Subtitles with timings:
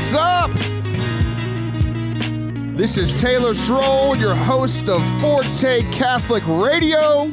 [0.00, 0.50] What's up?
[2.74, 7.30] This is Taylor Schroll, your host of Forte Catholic Radio,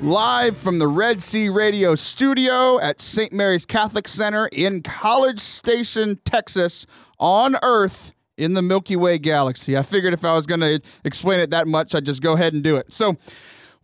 [0.00, 3.34] live from the Red Sea Radio studio at St.
[3.34, 6.86] Mary's Catholic Center in College Station, Texas,
[7.20, 9.76] on Earth in the Milky Way galaxy.
[9.76, 12.54] I figured if I was going to explain it that much, I'd just go ahead
[12.54, 12.94] and do it.
[12.94, 13.18] So,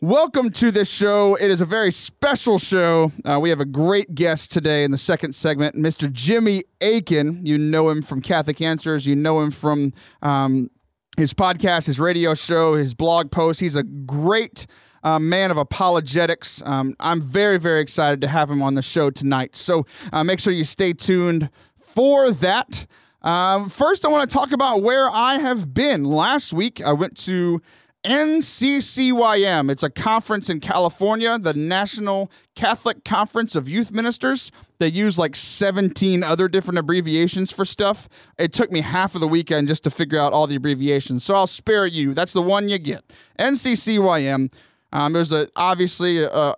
[0.02, 1.34] Welcome to this show.
[1.34, 3.12] It is a very special show.
[3.22, 6.10] Uh, we have a great guest today in the second segment, Mr.
[6.10, 7.44] Jimmy Akin.
[7.44, 9.06] You know him from Catholic Answers.
[9.06, 9.92] You know him from
[10.22, 10.70] um,
[11.18, 13.60] his podcast, his radio show, his blog posts.
[13.60, 14.66] He's a great
[15.02, 16.62] uh, man of apologetics.
[16.64, 19.54] Um, I'm very, very excited to have him on the show tonight.
[19.54, 22.86] So uh, make sure you stay tuned for that.
[23.20, 26.04] Um, first, I want to talk about where I have been.
[26.04, 27.60] Last week, I went to
[28.04, 29.70] NCCYM.
[29.70, 34.50] It's a conference in California, the National Catholic Conference of Youth Ministers.
[34.78, 38.08] They use like 17 other different abbreviations for stuff.
[38.38, 41.34] It took me half of the weekend just to figure out all the abbreviations, so
[41.34, 42.14] I'll spare you.
[42.14, 43.04] That's the one you get.
[43.38, 44.50] NCCYM.
[44.92, 46.54] Um, there's a, obviously uh,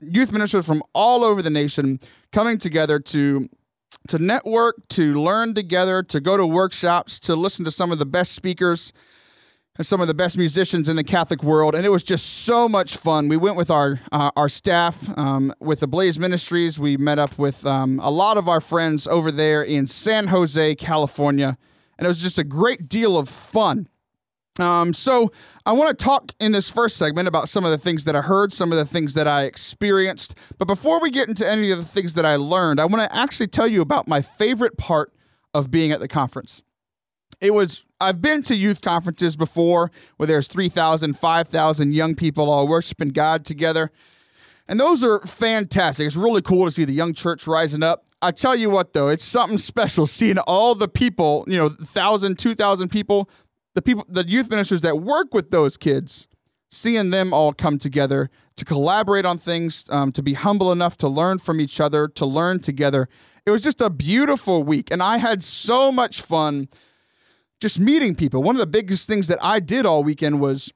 [0.00, 2.00] youth ministers from all over the nation
[2.32, 3.48] coming together to
[4.08, 8.06] to network, to learn together, to go to workshops, to listen to some of the
[8.06, 8.92] best speakers
[9.80, 12.96] some of the best musicians in the Catholic world, and it was just so much
[12.96, 13.28] fun.
[13.28, 16.78] We went with our uh, our staff um, with the Blaze Ministries.
[16.78, 20.74] We met up with um, a lot of our friends over there in San Jose,
[20.74, 21.56] California,
[21.96, 23.88] and it was just a great deal of fun.
[24.58, 25.32] Um, so
[25.64, 28.20] I want to talk in this first segment about some of the things that I
[28.20, 30.34] heard, some of the things that I experienced.
[30.58, 33.16] But before we get into any of the things that I learned, I want to
[33.16, 35.14] actually tell you about my favorite part
[35.54, 36.62] of being at the conference.
[37.42, 42.66] It was I've been to youth conferences before where there's 3,000, 5,000 young people all
[42.66, 43.90] worshiping God together.
[44.68, 46.06] And those are fantastic.
[46.06, 48.06] It's really cool to see the young church rising up.
[48.22, 52.38] I tell you what, though, it's something special seeing all the people, you know, 1,000,
[52.38, 53.28] 2,000 people,
[53.74, 56.28] the people, the youth ministers that work with those kids,
[56.70, 61.08] seeing them all come together to collaborate on things, um, to be humble enough to
[61.08, 63.08] learn from each other, to learn together.
[63.44, 64.90] It was just a beautiful week.
[64.90, 66.68] And I had so much fun
[67.62, 68.42] just meeting people.
[68.42, 70.72] One of the biggest things that I did all weekend was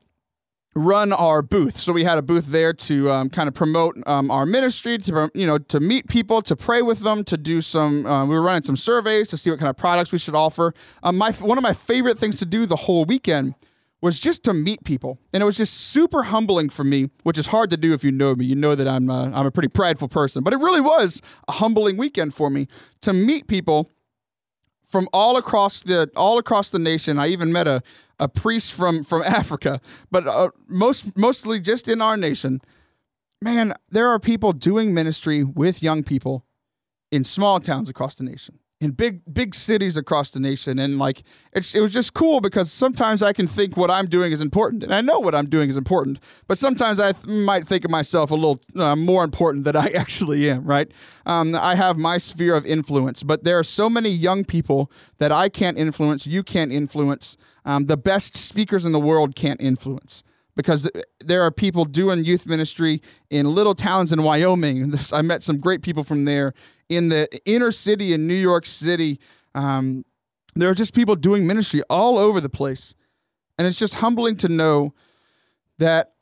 [0.77, 1.77] run our booth.
[1.77, 5.29] So we had a booth there to um, kind of promote um, our ministry, to
[5.35, 8.07] you know, to meet people, to pray with them, to do some.
[8.07, 10.75] Uh, we were running some surveys to see what kind of products we should offer.
[11.03, 13.55] Um, my one of my favorite things to do the whole weekend
[14.01, 17.47] was just to meet people, and it was just super humbling for me, which is
[17.47, 18.45] hard to do if you know me.
[18.45, 21.53] You know that I'm uh, I'm a pretty prideful person, but it really was a
[21.53, 22.69] humbling weekend for me
[23.01, 23.91] to meet people
[24.87, 27.19] from all across the all across the nation.
[27.19, 27.83] I even met a,
[28.19, 29.81] a priest from from Africa,
[30.11, 32.61] but uh, most mostly just in our nation.
[33.43, 36.47] Man, there are people doing ministry with young people
[37.13, 40.79] in small towns across the nation in big big cities across the nation.
[40.79, 41.23] And like
[41.53, 44.83] it's it was just cool because sometimes I can think what I'm doing is important
[44.83, 46.19] and I know what I'm doing is important.
[46.47, 49.91] But sometimes I th- might think of myself a little uh, more important than I
[49.95, 50.91] actually am right?
[51.25, 55.33] Um, I have my sphere of influence but there are so many young people that
[55.33, 60.23] I can't influence you can't influence um, the best speakers in the world can't influence
[60.57, 64.95] because there are people doing youth ministry in little towns in Wyoming.
[65.13, 66.55] I met some great people from there
[66.89, 69.19] in the inner city in New York City.
[69.55, 70.05] Um,
[70.55, 72.95] there are just people doing ministry all over the place.
[73.59, 74.95] And it's just humbling to know
[75.79, 76.13] that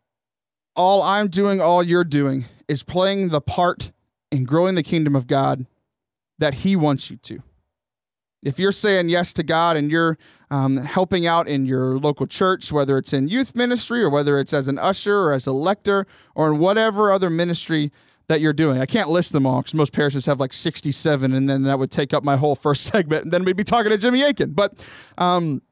[0.76, 3.92] all I'm doing, all you're doing, is playing the part
[4.30, 5.66] in growing the kingdom of God
[6.38, 7.42] that He wants you to.
[8.42, 10.18] If you're saying yes to God and you're
[10.50, 14.52] um, helping out in your local church, whether it's in youth ministry or whether it's
[14.52, 17.90] as an usher or as a lector or in whatever other ministry
[18.28, 18.80] that you're doing.
[18.80, 21.90] I can't list them all because most parishes have like 67, and then that would
[21.90, 24.52] take up my whole first segment, and then we'd be talking to Jimmy Akin.
[24.52, 24.84] But
[25.18, 25.62] um,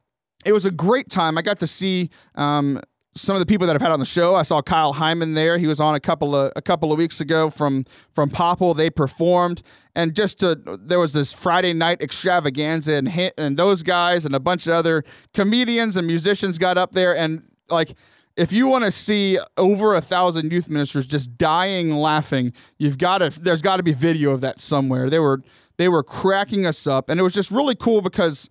[0.45, 1.39] it was a great time.
[1.39, 2.81] I got to see um,
[3.15, 4.35] some of the people that I've had on the show.
[4.35, 5.59] I saw Kyle Hyman there.
[5.59, 8.75] He was on a couple of a couple of weeks ago from from Popple.
[8.75, 9.63] They performed,
[9.95, 14.41] and just to, there was this Friday night extravaganza, and and those guys and a
[14.41, 15.05] bunch of other
[15.35, 17.95] comedians and musicians got up there, and like
[18.37, 23.19] if you want to see over a thousand youth ministers just dying laughing, you've got
[23.19, 25.11] to there's got to be video of that somewhere.
[25.11, 25.43] They were
[25.79, 28.49] they were cracking us up, and it was just really cool because.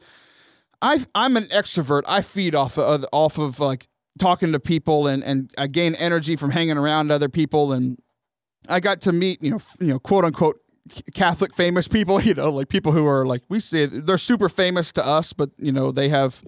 [0.83, 2.01] I, I'm an extrovert.
[2.07, 3.87] I feed off of off of like
[4.19, 7.97] talking to people and and I gain energy from hanging around other people and
[8.67, 10.59] I got to meet you know you know quote unquote
[11.13, 14.91] Catholic famous people you know like people who are like we say they're super famous
[14.93, 16.43] to us but you know they have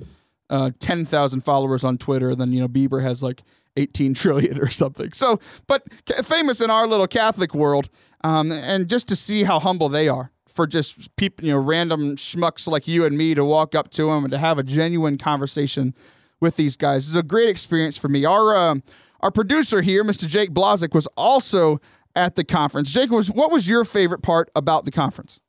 [0.53, 3.43] uh, ten thousand followers on Twitter and then you know Bieber has like
[3.75, 5.83] 18 trillion or something so but
[6.23, 7.89] famous in our little Catholic world
[8.23, 12.15] um, and just to see how humble they are for just people, you know, random
[12.15, 15.17] schmucks like you and me to walk up to them and to have a genuine
[15.17, 15.93] conversation
[16.39, 17.07] with these guys.
[17.07, 18.23] is a great experience for me.
[18.23, 18.75] Our uh,
[19.21, 20.27] our producer here, Mr.
[20.27, 21.79] Jake Blazik, was also
[22.15, 22.91] at the conference.
[22.91, 25.39] Jake, was what was your favorite part about the conference?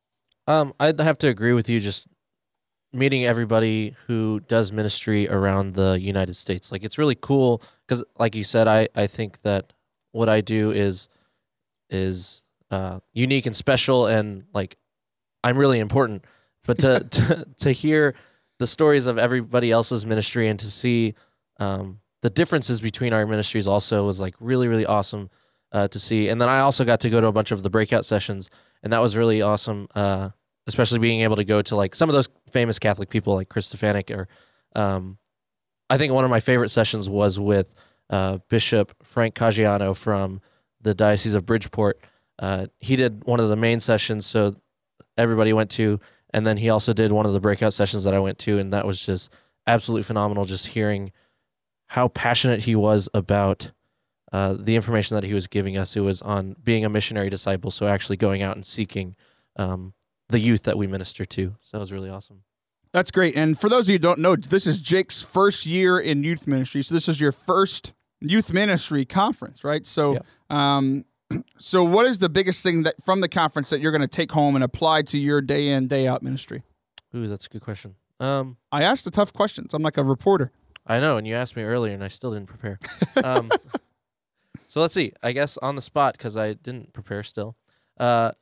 [0.46, 1.80] Um, I'd have to agree with you.
[1.80, 2.08] Just
[2.94, 6.70] meeting everybody who does ministry around the United States.
[6.70, 9.72] Like it's really cool because, like you said, I I think that
[10.12, 11.08] what I do is
[11.90, 14.76] is uh, unique and special, and like
[15.42, 16.24] I'm really important.
[16.64, 18.14] But to to to hear
[18.58, 21.14] the stories of everybody else's ministry and to see
[21.58, 25.30] um, the differences between our ministries also was like really really awesome
[25.72, 26.28] uh, to see.
[26.28, 28.48] And then I also got to go to a bunch of the breakout sessions,
[28.82, 29.88] and that was really awesome.
[29.94, 30.30] Uh,
[30.66, 33.68] especially being able to go to like some of those famous Catholic people like Chris
[33.68, 34.28] Stefanick or
[34.74, 35.18] um,
[35.90, 37.74] I think one of my favorite sessions was with
[38.10, 40.40] uh, Bishop Frank Caggiano from
[40.80, 42.00] the Diocese of Bridgeport.
[42.38, 44.56] Uh, he did one of the main sessions, so
[45.16, 46.00] everybody went to,
[46.32, 48.72] and then he also did one of the breakout sessions that I went to, and
[48.72, 49.30] that was just
[49.66, 50.44] absolutely phenomenal.
[50.44, 51.12] Just hearing
[51.88, 53.70] how passionate he was about
[54.32, 55.96] uh, the information that he was giving us.
[55.96, 59.14] It was on being a missionary disciple, so actually going out and seeking
[59.56, 59.94] um,
[60.28, 61.56] the youth that we minister to.
[61.60, 62.42] So it was really awesome.
[62.92, 63.34] That's great.
[63.36, 66.46] And for those of you who don't know, this is Jake's first year in youth
[66.46, 66.82] ministry.
[66.82, 69.86] So this is your first youth ministry conference, right?
[69.86, 71.04] So, um,
[71.58, 74.30] so what is the biggest thing that from the conference that you're going to take
[74.30, 76.62] home and apply to your day in day out ministry?
[77.14, 77.96] Ooh, that's a good question.
[78.20, 79.74] Um, I asked the tough questions.
[79.74, 80.52] I'm like a reporter.
[80.86, 82.78] I know, and you asked me earlier, and I still didn't prepare.
[83.22, 83.50] Um,
[84.68, 85.12] so let's see.
[85.22, 87.56] I guess on the spot because I didn't prepare still.
[87.98, 88.32] Uh,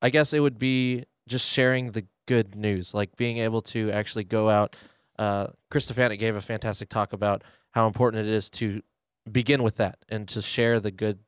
[0.00, 4.24] I guess it would be just sharing the good news, like being able to actually
[4.24, 4.76] go out.
[5.18, 8.82] Uh, Chris Stefanick gave a fantastic talk about how important it is to
[9.30, 11.18] begin with that and to share the good,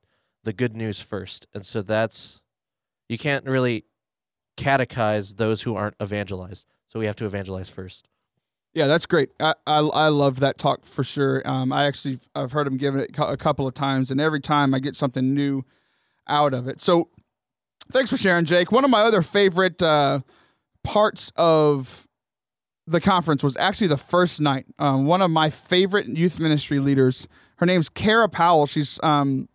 [0.45, 1.47] the good news first.
[1.55, 2.41] And so that's
[3.09, 3.85] you can't really
[4.57, 6.67] catechize those who aren't evangelized.
[6.89, 8.09] So we have to evangelize first.
[8.75, 9.31] Yeah, that's great.
[9.41, 11.43] I I, I love that talk for sure.
[11.49, 14.75] Um, I actually I've heard him give it a couple of times, and every time
[14.75, 15.65] I get something new
[16.29, 16.81] out of it.
[16.81, 17.09] So
[17.91, 18.73] thanks for sharing, Jake.
[18.73, 20.21] One of my other favorite uh,
[20.83, 22.07] parts of
[22.87, 24.67] the conference was actually the first night.
[24.79, 27.27] Um, one of my favorite youth ministry leaders.
[27.57, 28.67] Her name's Kara Powell.
[28.67, 29.49] She's um,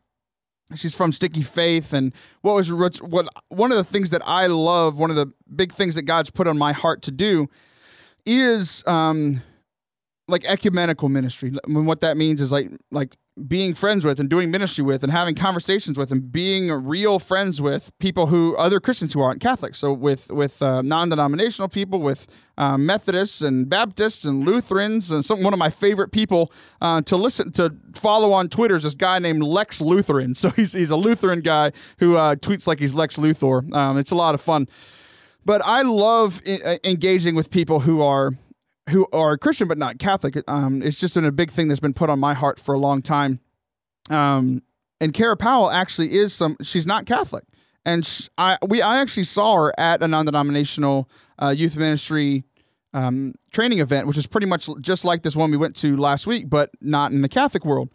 [0.76, 4.98] she's from Sticky Faith, and what was what one of the things that I love,
[4.98, 7.48] one of the big things that God's put on my heart to do,
[8.26, 9.42] is um,
[10.28, 11.54] like ecumenical ministry.
[11.64, 13.16] I mean, what that means is like like
[13.48, 17.62] being friends with and doing ministry with and having conversations with and being real friends
[17.62, 19.74] with people who other Christians who aren't Catholic.
[19.74, 25.44] So with with uh, non-denominational people, with uh, Methodists and Baptists and Lutherans, and some
[25.44, 26.52] one of my favorite people
[26.82, 30.36] uh, to listen to follow on Twitter is this guy named Lex Lutheran.
[30.42, 33.72] So he's he's a Lutheran guy who uh, tweets like he's Lex Luthor.
[33.74, 34.68] Um, it's a lot of fun.
[35.46, 38.32] But I love I- engaging with people who are
[38.92, 40.36] who are Christian but not Catholic.
[40.48, 42.80] Um, it's just been a big thing that's been put on my heart for a
[42.80, 43.40] long time.
[44.10, 44.64] Um,
[45.00, 46.58] and Kara Powell actually is some.
[46.62, 47.44] She's not Catholic,
[47.86, 51.10] and sh- I we I actually saw her at a non-denominational
[51.40, 52.44] uh, youth ministry
[52.94, 56.28] um, training event, which is pretty much just like this one we went to last
[56.28, 57.90] week, but not in the Catholic world.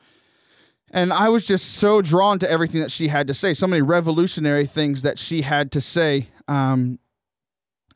[0.90, 3.82] And I was just so drawn to everything that she had to say, so many
[3.82, 6.28] revolutionary things that she had to say.
[6.48, 6.98] Um,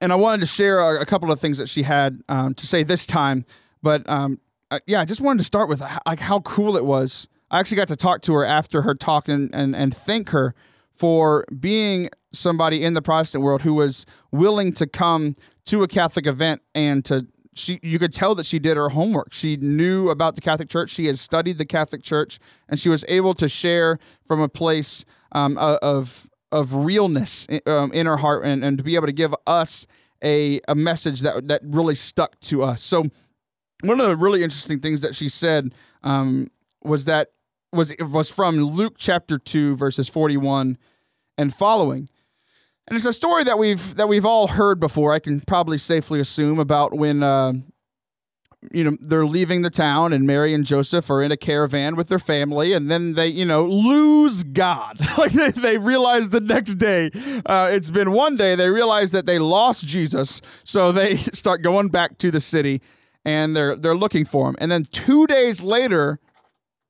[0.00, 2.66] and I wanted to share a, a couple of things that she had um, to
[2.66, 3.44] say this time.
[3.82, 4.40] But um,
[4.70, 7.28] uh, yeah, I just wanted to start with like how cool it was.
[7.50, 10.54] I actually got to talk to her after her talk and, and, and thank her
[10.94, 16.26] for being somebody in the Protestant world who was willing to come to a Catholic
[16.26, 19.32] event and to she you could tell that she did her homework.
[19.32, 20.90] She knew about the Catholic Church.
[20.90, 22.38] She had studied the Catholic Church,
[22.68, 28.06] and she was able to share from a place um, of of realness um, in
[28.06, 29.86] her heart and, and to be able to give us
[30.22, 32.82] a, a message that that really stuck to us.
[32.82, 33.06] So
[33.82, 36.50] one of the really interesting things that she said um,
[36.82, 37.28] was that
[37.72, 40.76] was was from Luke chapter two verses forty one
[41.38, 42.08] and following.
[42.88, 45.12] And it's a story that we've that we've all heard before.
[45.12, 47.52] I can probably safely assume about when uh,
[48.72, 52.08] you know they're leaving the town and mary and joseph are in a caravan with
[52.08, 56.74] their family and then they you know lose god like they, they realize the next
[56.74, 57.10] day
[57.46, 61.88] uh, it's been one day they realize that they lost jesus so they start going
[61.88, 62.82] back to the city
[63.24, 66.20] and they're they're looking for him and then two days later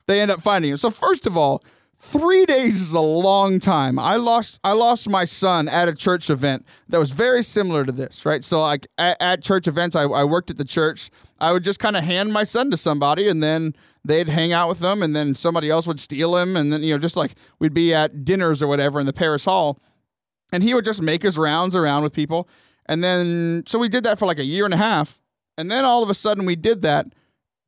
[0.06, 1.62] they end up finding him so first of all
[2.02, 3.98] Three days is a long time.
[3.98, 7.92] I lost I lost my son at a church event that was very similar to
[7.92, 8.42] this, right?
[8.42, 11.10] So like at, at church events, I, I worked at the church.
[11.40, 14.68] I would just kind of hand my son to somebody, and then they'd hang out
[14.68, 17.34] with them, and then somebody else would steal him, and then you know just like
[17.58, 19.78] we'd be at dinners or whatever in the parish hall.
[20.52, 22.48] and he would just make his rounds around with people.
[22.86, 25.20] And then, so we did that for like a year and a half.
[25.56, 27.06] And then all of a sudden we did that.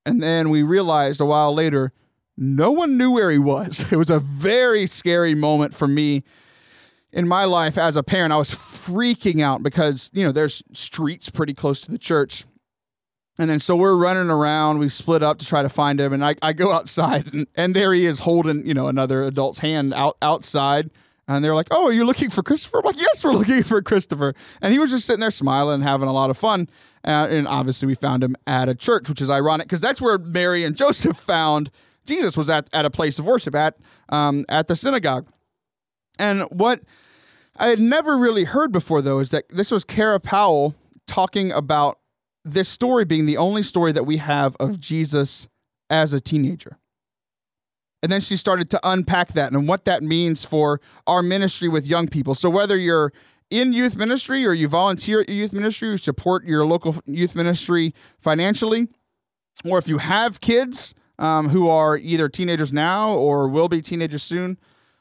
[0.05, 1.93] And then we realized a while later,
[2.37, 3.85] no one knew where he was.
[3.93, 6.25] It was a very scary moment for me
[7.13, 8.33] in my life as a parent.
[8.33, 12.45] I was freaking out because, you know, there's streets pretty close to the church.
[13.39, 14.79] And then so we're running around.
[14.79, 16.13] We split up to try to find him.
[16.13, 19.61] And I, I go outside and, and there he is holding, you know, another adult's
[19.61, 20.91] hand out outside.
[21.29, 23.81] And they're like, "Oh, are you looking for Christopher?" I'm like, "Yes, we're looking for
[23.81, 26.69] Christopher." And he was just sitting there smiling and having a lot of fun.
[27.05, 30.19] Uh, and obviously, we found him at a church, which is ironic because that's where
[30.19, 31.71] Mary and Joseph found
[32.07, 33.77] Jesus was at at a place of worship at
[34.09, 35.27] um, at the synagogue.
[36.19, 36.83] And what
[37.57, 40.75] I had never really heard before, though, is that this was Kara Powell
[41.07, 41.99] talking about
[42.45, 45.49] this story being the only story that we have of Jesus
[45.89, 46.79] as a teenager.
[48.03, 51.87] And then she started to unpack that and what that means for our ministry with
[51.87, 52.35] young people.
[52.35, 53.13] So whether you're
[53.49, 57.37] in youth ministry or you volunteer at your youth ministry, you support your local youth
[57.37, 58.89] ministry financially,
[59.65, 64.23] or if you have kids um, who are either teenagers now or will be teenagers
[64.23, 64.59] soon,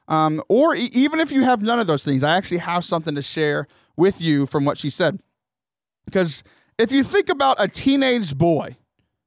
[0.07, 3.15] um, or e- even if you have none of those things, I actually have something
[3.15, 5.19] to share with you from what she said.
[6.05, 6.43] Because
[6.81, 8.77] if you think about a teenage boy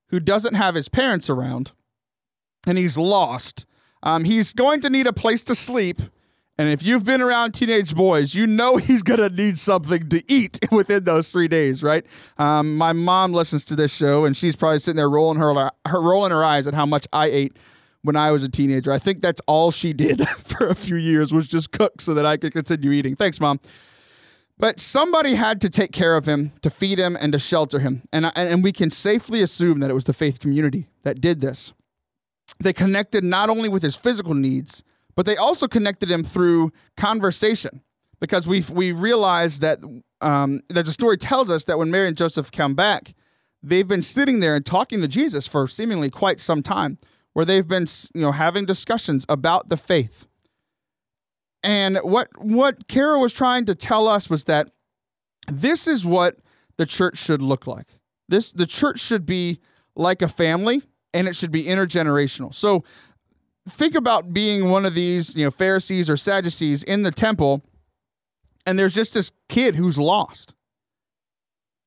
[0.08, 1.72] who doesn't have his parents around,
[2.66, 3.66] and he's lost.
[4.02, 6.02] Um, he's going to need a place to sleep.
[6.56, 10.22] And if you've been around teenage boys, you know he's going to need something to
[10.32, 12.04] eat within those three days, right?
[12.38, 16.00] Um, my mom listens to this show, and she's probably sitting there rolling her, her
[16.00, 17.56] rolling her eyes at how much I ate
[18.02, 18.92] when I was a teenager.
[18.92, 22.26] I think that's all she did for a few years was just cook so that
[22.26, 23.16] I could continue eating.
[23.16, 23.60] Thanks, mom.
[24.56, 28.02] But somebody had to take care of him, to feed him, and to shelter him.
[28.12, 31.72] And, and we can safely assume that it was the faith community that did this
[32.60, 34.84] they connected not only with his physical needs,
[35.14, 37.82] but they also connected him through conversation.
[38.20, 39.80] Because we we realized that
[40.20, 43.14] um, that the story tells us that when Mary and Joseph come back,
[43.62, 46.98] they've been sitting there and talking to Jesus for seemingly quite some time,
[47.32, 50.26] where they've been you know having discussions about the faith.
[51.64, 54.70] And what what Kara was trying to tell us was that
[55.48, 56.36] this is what
[56.76, 57.86] the church should look like.
[58.28, 59.60] This the church should be
[59.96, 60.82] like a family
[61.14, 62.52] and it should be intergenerational.
[62.52, 62.84] So
[63.66, 67.62] think about being one of these, you know, Pharisees or Sadducees in the temple,
[68.66, 70.52] and there's just this kid who's lost.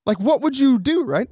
[0.07, 1.29] Like, what would you do, right?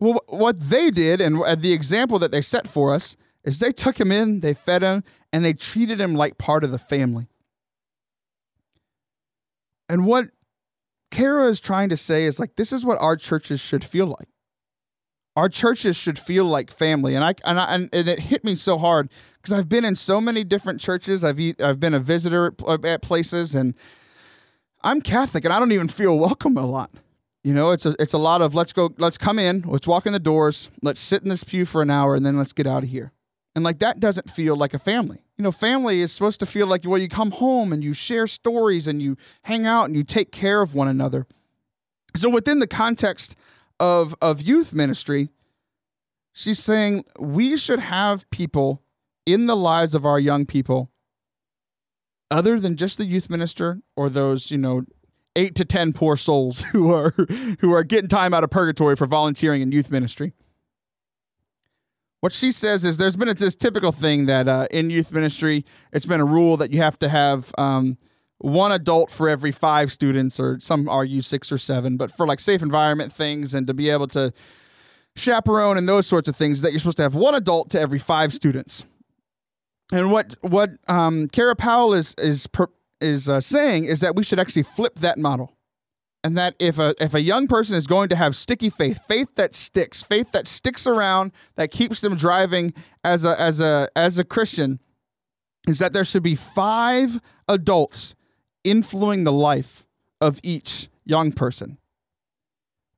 [0.00, 4.00] Well, what they did, and the example that they set for us, is they took
[4.00, 7.28] him in, they fed him, and they treated him like part of the family.
[9.88, 10.30] And what
[11.10, 14.28] Kara is trying to say is like, this is what our churches should feel like.
[15.36, 17.14] Our churches should feel like family.
[17.14, 20.20] And i and, I, and it hit me so hard because i've been in so
[20.20, 21.24] many different churches.
[21.24, 23.74] I've i've been a visitor at places and
[24.84, 26.92] i'm catholic and i don't even feel welcome a lot.
[27.42, 30.06] You know it's a it's a lot of let's go let's come in let's walk
[30.06, 32.68] in the doors let's sit in this pew for an hour and then let's get
[32.68, 33.12] out of here.
[33.56, 36.66] And like that doesn't feel like a family you know family is supposed to feel
[36.66, 40.04] like well you come home and you share stories and you hang out and you
[40.04, 41.26] take care of one another
[42.16, 43.36] so within the context
[43.80, 45.30] of of youth ministry,
[46.32, 48.82] she's saying we should have people
[49.26, 50.90] in the lives of our young people
[52.30, 54.84] other than just the youth minister or those, you know,
[55.36, 57.10] 8 to 10 poor souls who are
[57.60, 60.32] who are getting time out of purgatory for volunteering in youth ministry.
[62.24, 65.62] What she says is there's been a, this typical thing that uh, in youth ministry,
[65.92, 67.98] it's been a rule that you have to have um,
[68.38, 72.40] one adult for every five students, or some argue six or seven, but for like
[72.40, 74.32] safe environment things and to be able to
[75.14, 77.98] chaperone and those sorts of things, that you're supposed to have one adult to every
[77.98, 78.86] five students.
[79.92, 82.68] And what what um, Kara Powell is is per,
[83.02, 85.52] is uh, saying is that we should actually flip that model,
[86.24, 89.28] and that if a if a young person is going to have sticky faith, faith
[89.34, 92.72] that sticks, faith that sticks around, that keeps them driving
[93.04, 94.80] as a as a as a Christian,
[95.68, 98.14] is that there should be five adults
[98.64, 99.84] influencing the life
[100.20, 101.76] of each young person.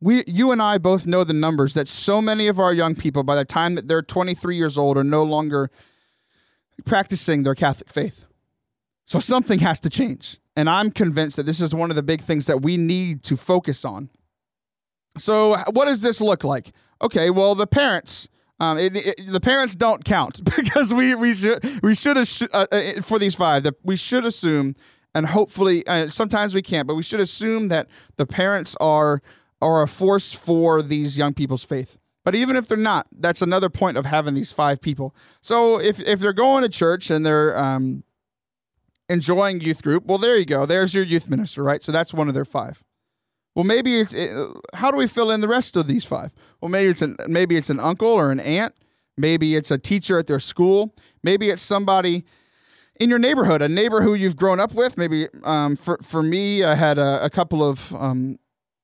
[0.00, 3.24] We, you and I both know the numbers that so many of our young people,
[3.24, 5.70] by the time that they're 23 years old, are no longer
[6.84, 8.24] practicing their Catholic faith.
[9.06, 10.38] So something has to change.
[10.56, 13.36] And I'm convinced that this is one of the big things that we need to
[13.36, 14.10] focus on.
[15.18, 16.72] So, what does this look like?
[17.00, 18.28] Okay, well, the parents.
[18.58, 23.02] Um, it, it, the parents don't count because we we should we should uh, uh,
[23.02, 24.74] for these five that we should assume
[25.14, 27.86] and hopefully uh, sometimes we can't but we should assume that
[28.16, 29.20] the parents are
[29.60, 33.68] are a force for these young people's faith but even if they're not that's another
[33.68, 37.54] point of having these five people so if if they're going to church and they're
[37.58, 38.04] um
[39.08, 40.04] enjoying youth group.
[40.06, 40.66] Well, there you go.
[40.66, 41.82] There's your youth minister, right?
[41.82, 42.82] So that's one of their five.
[43.54, 44.36] Well, maybe it's it,
[44.74, 46.30] how do we fill in the rest of these five?
[46.60, 48.74] Well, maybe it's an maybe it's an uncle or an aunt.
[49.16, 50.94] Maybe it's a teacher at their school.
[51.22, 52.24] Maybe it's somebody
[53.00, 54.98] in your neighborhood, a neighbor who you've grown up with.
[54.98, 58.38] Maybe um, for for me, I had a, a couple of um,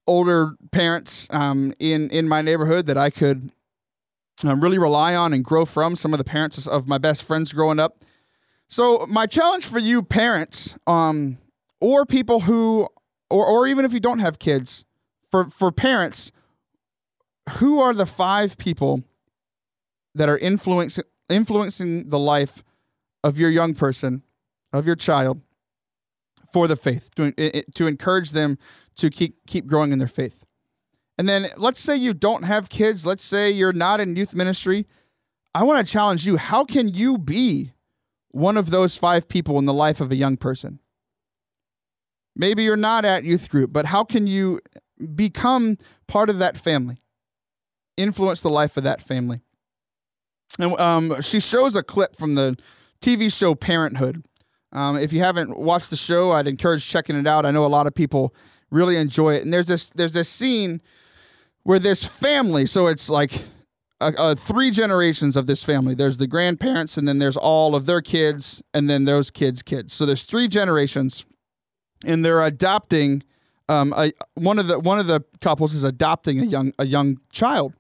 [0.06, 3.52] older parents um, in in my neighborhood that I could
[4.42, 5.96] um, really rely on and grow from.
[5.96, 8.04] Some of the parents of my best friends growing up.
[8.72, 11.36] So my challenge for you, parents, um,
[11.78, 12.88] or people who,
[13.28, 14.86] or or even if you don't have kids,
[15.30, 16.32] for for parents,
[17.58, 19.02] who are the five people
[20.14, 22.64] that are influencing influencing the life
[23.22, 24.22] of your young person,
[24.72, 25.42] of your child,
[26.50, 27.30] for the faith, to,
[27.74, 28.56] to encourage them
[28.96, 30.46] to keep keep growing in their faith.
[31.18, 34.86] And then let's say you don't have kids, let's say you're not in youth ministry.
[35.54, 37.72] I want to challenge you, how can you be
[38.32, 40.80] one of those five people in the life of a young person?
[42.34, 44.60] Maybe you're not at youth group, but how can you
[45.14, 46.96] become part of that family?
[47.96, 49.40] Influence the life of that family.
[50.58, 52.56] And um, she shows a clip from the
[53.00, 54.24] TV show Parenthood.
[54.72, 57.44] Um, if you haven't watched the show, I'd encourage checking it out.
[57.44, 58.34] I know a lot of people
[58.70, 59.42] really enjoy it.
[59.42, 60.80] And there's this there's this scene
[61.62, 63.44] where this family, so it's like
[64.02, 65.94] uh, uh, three generations of this family.
[65.94, 69.92] There's the grandparents, and then there's all of their kids, and then those kids' kids.
[69.92, 71.25] So there's three generations,
[72.04, 73.23] and they're adopting.
[73.68, 77.18] Um, a, one of the one of the couples is adopting a young a young
[77.30, 77.75] child,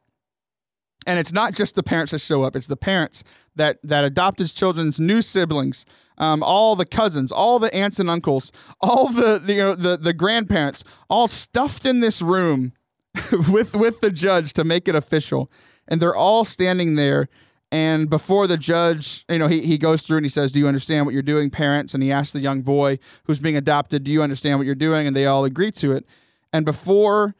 [1.06, 3.24] and it's not just the parents that show up; it's the parents
[3.56, 5.84] that that adopt his children's new siblings,
[6.18, 9.96] um, all the cousins, all the aunts and uncles, all the, the you know the
[9.96, 12.72] the grandparents, all stuffed in this room
[13.50, 15.50] with with the judge to make it official,
[15.92, 17.28] and they're all standing there.
[17.70, 20.66] And before the judge, you know, he, he goes through and he says, Do you
[20.66, 21.92] understand what you're doing, parents?
[21.92, 25.06] And he asks the young boy who's being adopted, Do you understand what you're doing?
[25.06, 26.06] And they all agree to it.
[26.50, 27.34] And before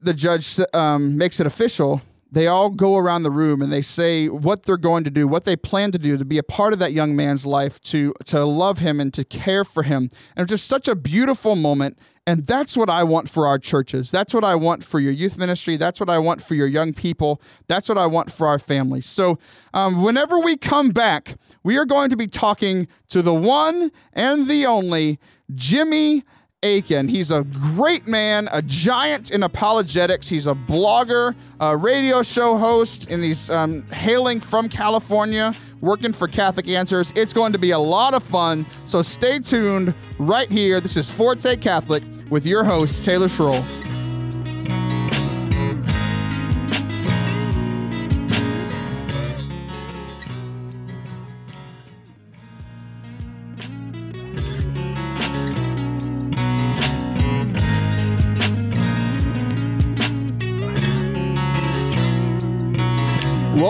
[0.00, 2.00] the judge um, makes it official,
[2.30, 5.44] they all go around the room and they say what they're going to do, what
[5.44, 8.44] they plan to do to be a part of that young man's life, to to
[8.44, 10.10] love him and to care for him.
[10.36, 11.98] And it's just such a beautiful moment.
[12.26, 14.10] And that's what I want for our churches.
[14.10, 15.78] That's what I want for your youth ministry.
[15.78, 17.40] That's what I want for your young people.
[17.68, 19.06] That's what I want for our families.
[19.06, 19.38] So,
[19.72, 24.46] um, whenever we come back, we are going to be talking to the one and
[24.46, 25.18] the only
[25.54, 26.22] Jimmy
[26.64, 27.06] Akin.
[27.06, 30.28] He's a great man, a giant in apologetics.
[30.28, 36.26] He's a blogger, a radio show host, and he's um, hailing from California, working for
[36.26, 37.12] Catholic Answers.
[37.16, 40.80] It's going to be a lot of fun, so stay tuned right here.
[40.80, 43.64] This is Forte Catholic with your host, Taylor Schroll.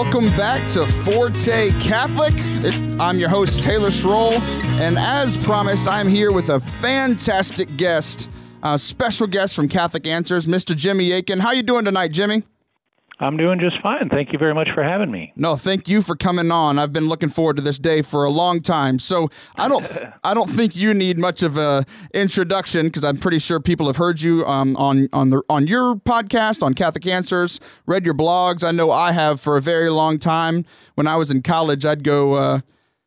[0.01, 2.33] Welcome back to Forte Catholic.
[3.01, 4.31] I'm your host, Taylor Schroll,
[4.79, 8.33] and as promised, I'm here with a fantastic guest,
[8.63, 10.77] a special guest from Catholic Answers, Mr.
[10.77, 11.41] Jimmy Akin.
[11.41, 12.45] How you doing tonight, Jimmy?
[13.21, 14.09] I'm doing just fine.
[14.09, 15.33] Thank you very much for having me.
[15.35, 16.79] No, thank you for coming on.
[16.79, 19.01] I've been looking forward to this day for a long time.
[19.01, 19.85] So I don't,
[20.25, 23.97] I don't think you need much of a introduction because I'm pretty sure people have
[23.97, 28.63] heard you um, on on the on your podcast on Catholic Answers, read your blogs.
[28.63, 30.65] I know I have for a very long time.
[30.95, 32.35] When I was in college, I'd go.
[32.35, 32.61] Uh,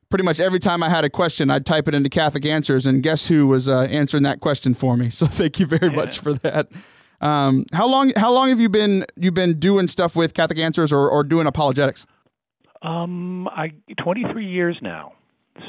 [0.10, 3.02] pretty much every time I had a question, I'd type it into Catholic Answers, and
[3.02, 5.10] guess who was uh, answering that question for me?
[5.22, 5.96] So thank you very yeah.
[5.96, 6.68] much for that.
[7.22, 10.92] Um, how long how long have you been you been doing stuff with Catholic Answers
[10.92, 12.06] or, or doing apologetics?
[12.82, 15.14] Um, I 23 years now,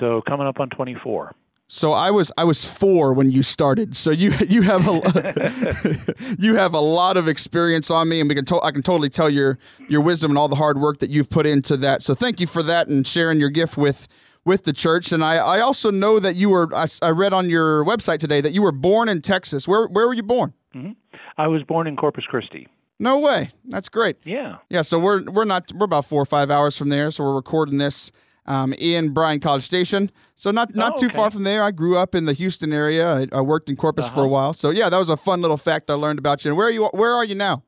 [0.01, 1.35] so coming up on 24.
[1.69, 3.97] So I was I was four when you started.
[3.97, 8.35] So you you have a you have a lot of experience on me, and we
[8.35, 11.11] can to, I can totally tell your your wisdom and all the hard work that
[11.11, 12.03] you've put into that.
[12.03, 14.09] So thank you for that and sharing your gift with
[14.45, 15.13] with the church.
[15.13, 18.41] And I, I also know that you were I, I read on your website today
[18.41, 19.69] that you were born in Texas.
[19.69, 20.55] Where where were you born?
[20.75, 20.93] Mm-hmm.
[21.37, 22.69] I was born in Corpus Christi.
[22.99, 23.51] No way.
[23.65, 24.17] That's great.
[24.25, 24.59] Yeah.
[24.71, 24.83] Yeah.
[24.83, 27.11] So we're we're not we're about four or five hours from there.
[27.11, 28.13] So we're recording this
[28.47, 30.11] um, in Bryan College Station.
[30.37, 31.09] So not not oh, okay.
[31.09, 31.63] too far from there.
[31.63, 33.13] I grew up in the Houston area.
[33.13, 34.15] I, I worked in Corpus uh-huh.
[34.15, 34.33] for a uh-huh.
[34.33, 34.53] while.
[34.53, 36.51] So yeah, that was a fun little fact I learned about you.
[36.51, 36.85] And where are you?
[36.93, 37.63] Where are you now?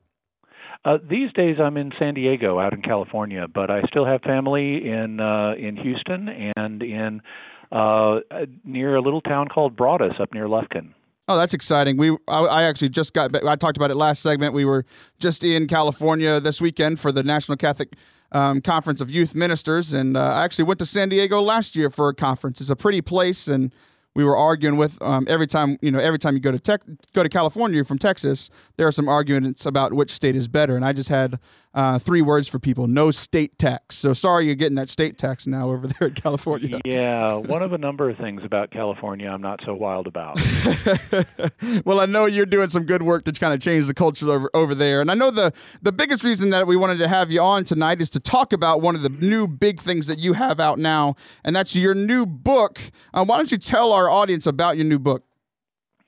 [0.85, 4.87] Uh, these days, I'm in San Diego, out in California, but I still have family
[4.87, 7.23] in uh, in Houston and in
[7.73, 8.21] uh,
[8.65, 10.93] near a little town called Broaddus, up near Lufkin.
[11.27, 11.97] Oh, that's exciting.
[11.97, 14.53] We I, I, actually just got I talked about it last segment.
[14.53, 14.85] We were
[15.19, 17.95] just in California this weekend for the National Catholic
[18.33, 21.89] um, Conference of Youth Ministers, and uh, I actually went to San Diego last year
[21.89, 22.61] for a conference.
[22.61, 23.73] It's a pretty place, and
[24.15, 26.83] we were arguing with um, every time you know every time you go to tech
[27.13, 30.85] go to California from Texas there are some arguments about which state is better and
[30.85, 31.39] I just had
[31.75, 33.97] uh, three words for people no state tax.
[33.97, 36.81] So sorry you're getting that state tax now over there in California.
[36.85, 40.39] Yeah one of a number of things about California I'm not so wild about.
[41.85, 44.51] Well I know you're doing some good work to kind of change the culture over,
[44.55, 45.01] over there.
[45.01, 48.01] And I know the the biggest reason that we wanted to have you on tonight
[48.01, 51.17] is to talk about one of the new big things that you have out now
[51.45, 52.81] and that's your new book.
[53.13, 55.25] Uh, why don't you tell our audience about your new book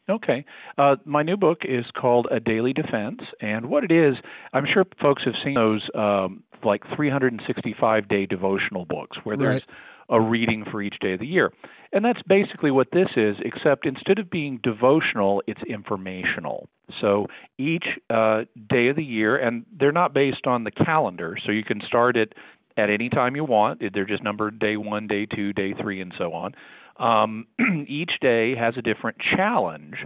[0.09, 0.45] Okay.
[0.79, 3.21] Uh, my new book is called A Daily Defense.
[3.41, 4.15] And what it is,
[4.53, 9.63] I'm sure folks have seen those um, like 365 day devotional books where there's
[10.09, 10.19] right.
[10.19, 11.53] a reading for each day of the year.
[11.93, 16.69] And that's basically what this is, except instead of being devotional, it's informational.
[17.01, 17.27] So
[17.59, 21.65] each uh, day of the year, and they're not based on the calendar, so you
[21.65, 22.33] can start it
[22.77, 23.81] at any time you want.
[23.93, 26.55] They're just numbered day one, day two, day three, and so on.
[26.99, 27.47] Um,
[27.89, 29.97] each day has a different challenge,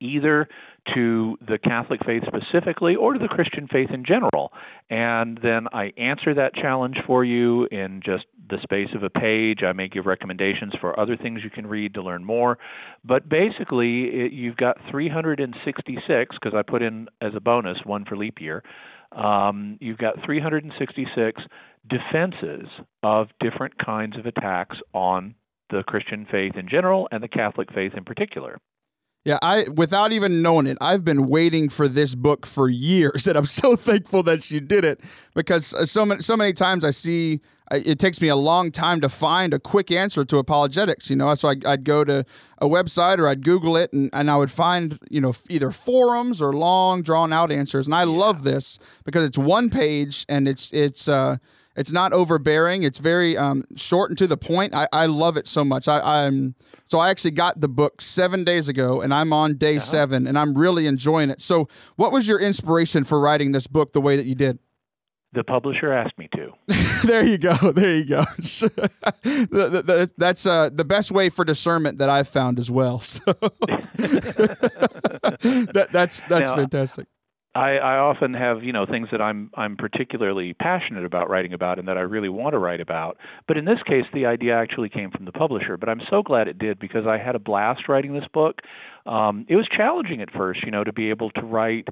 [0.00, 0.48] either
[0.94, 4.52] to the Catholic faith specifically or to the Christian faith in general.
[4.88, 9.60] And then I answer that challenge for you in just the space of a page.
[9.66, 12.58] I may give recommendations for other things you can read to learn more.
[13.04, 18.16] But basically, it, you've got 366, because I put in as a bonus one for
[18.16, 18.62] leap year.
[19.12, 21.42] Um, you've got 366
[21.88, 22.68] defenses
[23.02, 25.34] of different kinds of attacks on
[25.70, 28.58] the Christian faith in general and the Catholic faith in particular.
[29.26, 33.36] Yeah, I without even knowing it, I've been waiting for this book for years, and
[33.36, 35.00] I'm so thankful that she did it
[35.34, 37.40] because uh, so many so many times I see
[37.72, 41.10] it takes me a long time to find a quick answer to apologetics.
[41.10, 42.24] You know, so I, would go to
[42.58, 46.40] a website or I'd Google it, and, and I would find you know either forums
[46.40, 47.88] or long drawn out answers.
[47.88, 48.16] And I yeah.
[48.16, 51.08] love this because it's one page and it's it's.
[51.08, 51.38] Uh,
[51.76, 52.82] it's not overbearing.
[52.82, 54.74] It's very um, short and to the point.
[54.74, 55.88] I, I love it so much.
[55.88, 56.54] I, am
[56.86, 59.84] so I actually got the book seven days ago, and I'm on day uh-huh.
[59.84, 61.40] seven, and I'm really enjoying it.
[61.40, 64.58] So, what was your inspiration for writing this book the way that you did?
[65.32, 66.52] The publisher asked me to.
[67.06, 67.54] there you go.
[67.72, 68.24] There you go.
[70.16, 73.02] that's uh, the best way for discernment that I've found as well.
[73.16, 73.20] So
[75.72, 77.06] that, that's that's now, fantastic.
[77.56, 81.78] I, I often have you know things that I'm I'm particularly passionate about writing about
[81.78, 83.16] and that I really want to write about.
[83.48, 85.76] But in this case, the idea actually came from the publisher.
[85.76, 88.60] But I'm so glad it did because I had a blast writing this book.
[89.06, 91.88] Um, it was challenging at first, you know, to be able to write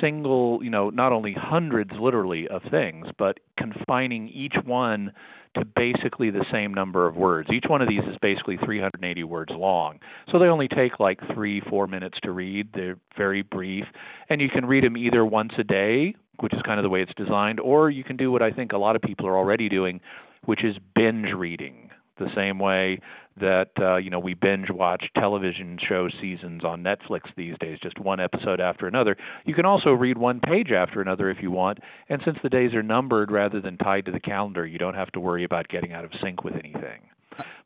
[0.00, 5.12] single, you know, not only hundreds literally of things, but confining each one
[5.54, 7.50] to basically the same number of words.
[7.52, 9.98] Each one of these is basically 380 words long.
[10.30, 12.68] So they only take like three, four minutes to read.
[12.74, 13.84] They're very brief.
[14.30, 17.02] And you can read them either once a day, which is kind of the way
[17.02, 19.68] it's designed, or you can do what I think a lot of people are already
[19.68, 20.00] doing,
[20.44, 23.00] which is binge reading the same way
[23.40, 27.98] that uh, you know we binge watch television show seasons on Netflix these days, just
[27.98, 29.16] one episode after another.
[29.44, 32.74] You can also read one page after another if you want, and since the days
[32.74, 35.92] are numbered rather than tied to the calendar, you don't have to worry about getting
[35.92, 37.00] out of sync with anything.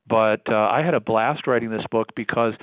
[0.09, 2.55] But uh, I had a blast writing this book because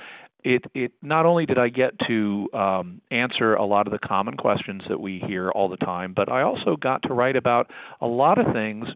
[0.44, 4.36] it it not only did I get to um, answer a lot of the common
[4.36, 8.06] questions that we hear all the time, but I also got to write about a
[8.06, 8.86] lot of things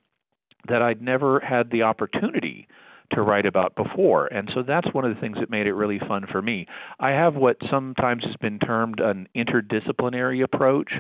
[0.68, 2.68] that I'd never had the opportunity
[3.12, 4.27] to write about before.
[4.27, 6.66] And so that's one of the things that made it really fun for me.
[7.01, 10.92] I have what sometimes has been termed an interdisciplinary approach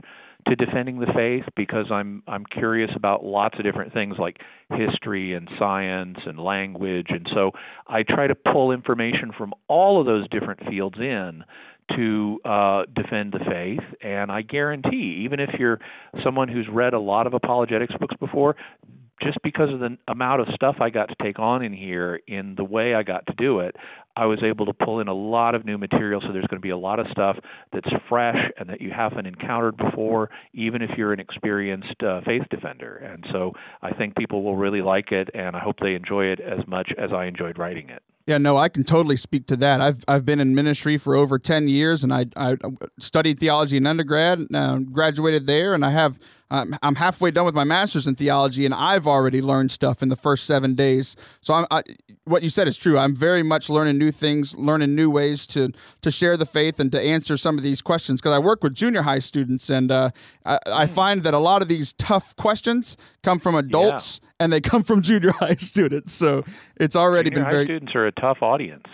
[0.48, 4.38] to defending the faith because I'm I'm curious about lots of different things like
[4.70, 7.50] history and science and language and so
[7.88, 11.44] I try to pull information from all of those different fields in
[11.96, 13.84] to uh, defend the faith.
[14.02, 15.78] And I guarantee, even if you're
[16.22, 18.56] someone who's read a lot of apologetics books before,
[19.22, 22.54] just because of the amount of stuff I got to take on in here in
[22.56, 23.76] the way I got to do it,
[24.16, 26.20] I was able to pull in a lot of new material.
[26.20, 27.36] So there's going to be a lot of stuff
[27.72, 32.42] that's fresh and that you haven't encountered before, even if you're an experienced uh, faith
[32.50, 32.96] defender.
[32.96, 33.52] And so
[33.82, 36.90] I think people will really like it, and I hope they enjoy it as much
[36.98, 38.02] as I enjoyed writing it.
[38.26, 39.80] Yeah, no, I can totally speak to that.
[39.80, 42.58] I've I've been in ministry for over ten years, and I I
[42.98, 46.18] studied theology in undergrad, uh, graduated there, and I have
[46.50, 50.08] um, I'm halfway done with my master's in theology, and I've already learned stuff in
[50.08, 51.16] the first seven days.
[51.40, 51.82] So I'm, I,
[52.24, 52.98] what you said is true.
[52.98, 56.90] I'm very much learning new things, learning new ways to to share the faith and
[56.92, 58.20] to answer some of these questions.
[58.20, 60.10] Because I work with junior high students, and uh,
[60.44, 60.92] I, I, hmm.
[60.92, 64.20] find that a lot of these tough questions come from adults.
[64.22, 66.12] Yeah and they come from junior high students.
[66.12, 66.44] So
[66.76, 67.64] it's already junior been very.
[67.64, 68.84] students are a tough audience.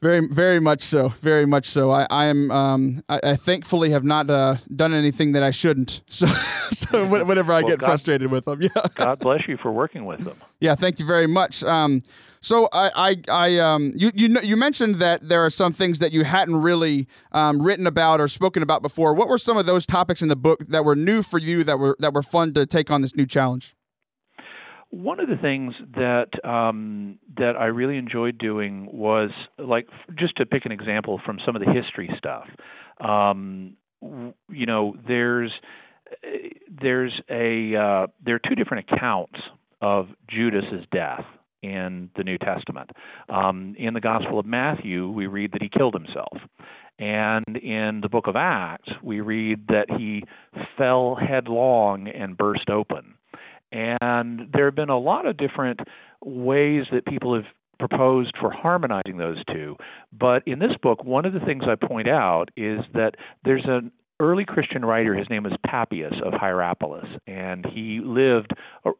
[0.00, 1.10] Very, very much so.
[1.20, 1.90] Very much so.
[1.90, 2.50] I, I am.
[2.50, 6.00] Um, I, I thankfully have not uh, done anything that I shouldn't.
[6.10, 6.26] So,
[6.72, 8.68] so whenever I Well, get God- frustrated with them, yeah.
[8.94, 10.36] God bless you for working with them.
[10.60, 11.64] Yeah, thank you very much.
[11.64, 12.02] Um,
[12.42, 15.98] so I, I, I, um, you, you, kn- you mentioned that there are some things
[16.00, 19.14] that you hadn't really um, written about or spoken about before.
[19.14, 21.78] What were some of those topics in the book that were new for you that
[21.78, 23.74] were that were fun to take on this new challenge?
[24.90, 29.86] One of the things that um, that I really enjoyed doing was like
[30.18, 32.46] just to pick an example from some of the history stuff.
[33.00, 35.52] Um, you know, there's
[36.82, 39.38] there's a uh, there are two different accounts
[39.80, 41.24] of Judas's death
[41.62, 42.90] in the New Testament.
[43.28, 46.38] Um, in the Gospel of Matthew, we read that he killed himself.
[46.98, 50.24] And in the book of Acts, we read that he
[50.76, 53.14] fell headlong and burst open.
[53.72, 55.80] And there have been a lot of different
[56.24, 57.44] ways that people have
[57.78, 59.76] proposed for harmonizing those two.
[60.12, 63.12] But in this book, one of the things I point out is that
[63.44, 68.52] there's an early Christian writer, his name is Papias of Hierapolis, and he lived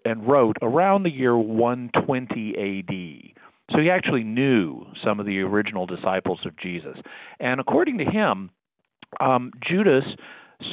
[0.05, 3.43] and wrote around the year 120 AD.
[3.73, 6.97] So he actually knew some of the original disciples of Jesus.
[7.39, 8.51] And according to him,
[9.21, 10.05] um, Judas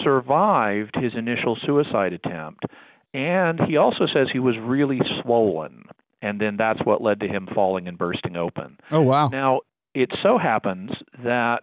[0.03, 2.63] survived his initial suicide attempt,
[3.13, 5.83] and he also says he was really swollen,
[6.21, 8.77] and then that's what led to him falling and bursting open.
[8.91, 9.29] Oh wow!
[9.29, 9.61] Now,
[9.93, 10.91] it so happens
[11.23, 11.61] that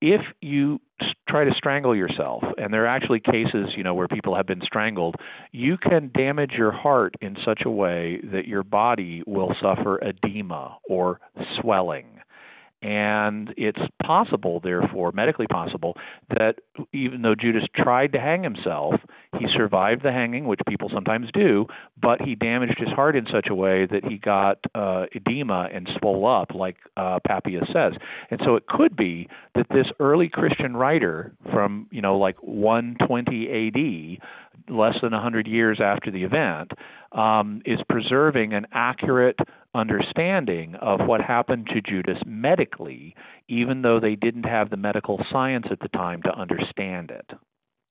[0.00, 0.80] if you
[1.28, 4.60] try to strangle yourself, and there are actually cases, you know, where people have been
[4.62, 5.16] strangled,
[5.50, 10.76] you can damage your heart in such a way that your body will suffer edema
[10.88, 11.20] or
[11.60, 12.20] swelling.
[12.84, 15.96] And it's possible, therefore, medically possible,
[16.28, 16.56] that
[16.92, 18.96] even though Judas tried to hang himself,
[19.38, 21.66] he survived the hanging, which people sometimes do,
[22.00, 25.88] but he damaged his heart in such a way that he got uh, edema and
[25.98, 27.94] swole up, like uh, Papias says.
[28.30, 34.18] And so it could be that this early Christian writer from, you know, like 120
[34.18, 34.26] AD,
[34.68, 36.72] less than 100 years after the event,
[37.12, 39.38] um, is preserving an accurate
[39.74, 43.14] understanding of what happened to Judas medically,
[43.48, 47.30] even though they didn't have the medical science at the time to understand it.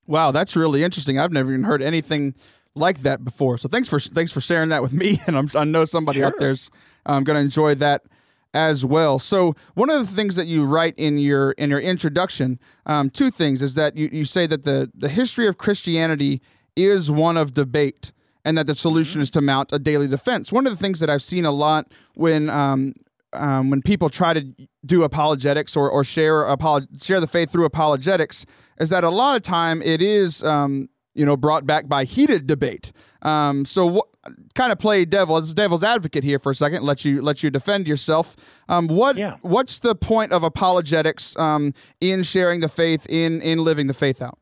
[0.05, 1.19] Wow, that's really interesting.
[1.19, 2.35] I've never even heard anything
[2.75, 3.57] like that before.
[3.57, 6.33] So thanks for thanks for sharing that with me, and I'm, I know somebody out
[6.39, 6.69] there's
[7.05, 8.03] um, going to enjoy that
[8.53, 9.19] as well.
[9.19, 13.31] So one of the things that you write in your in your introduction, um, two
[13.31, 16.41] things is that you, you say that the the history of Christianity
[16.75, 18.11] is one of debate,
[18.45, 20.51] and that the solution is to mount a daily defense.
[20.51, 22.93] One of the things that I've seen a lot when um,
[23.33, 24.53] um, when people try to
[24.85, 28.45] do apologetics or, or share apolog- share the faith through apologetics
[28.79, 32.47] is that a lot of time it is um, you know brought back by heated
[32.47, 32.91] debate.
[33.21, 34.07] Um, so what
[34.55, 36.83] kind of play devil's devil's advocate here for a second?
[36.83, 38.35] Let you let you defend yourself.
[38.69, 39.37] Um, what Yeah.
[39.41, 44.21] what's the point of apologetics um, in sharing the faith in in living the faith
[44.21, 44.37] out?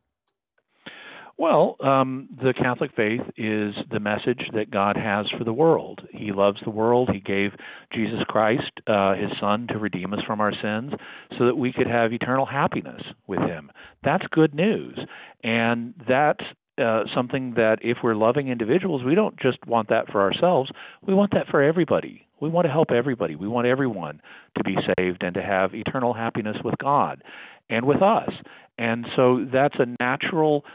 [1.38, 6.02] Well, um, the Catholic faith is the message that God has for the world.
[6.12, 7.10] He loves the world.
[7.12, 7.54] He gave
[7.92, 10.94] Jesus Christ, uh, his Son, to redeem us from our sins
[11.40, 13.72] so that we could have eternal happiness with him.
[14.04, 15.00] That's good news.
[15.44, 16.44] And that's
[16.78, 20.70] uh, something that if we're loving individuals, we don't just want that for ourselves,
[21.06, 22.28] we want that for everybody.
[22.40, 23.36] We want to help everybody.
[23.36, 24.22] We want everyone
[24.58, 27.22] to be saved and to have eternal happiness with God
[27.70, 28.32] and with us.
[28.78, 30.66] And so that's a natural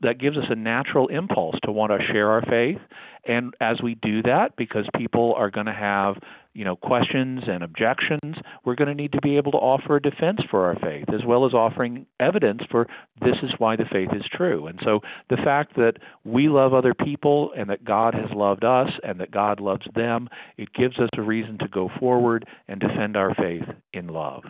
[0.00, 2.80] that gives us a natural impulse to want to share our faith
[3.28, 6.16] and as we do that because people are going to have
[6.58, 10.02] you know questions and objections we're going to need to be able to offer a
[10.02, 12.88] defense for our faith as well as offering evidence for
[13.20, 14.98] this is why the faith is true and so
[15.30, 15.92] the fact that
[16.24, 20.28] we love other people and that God has loved us and that God loves them
[20.56, 24.42] it gives us a reason to go forward and defend our faith in love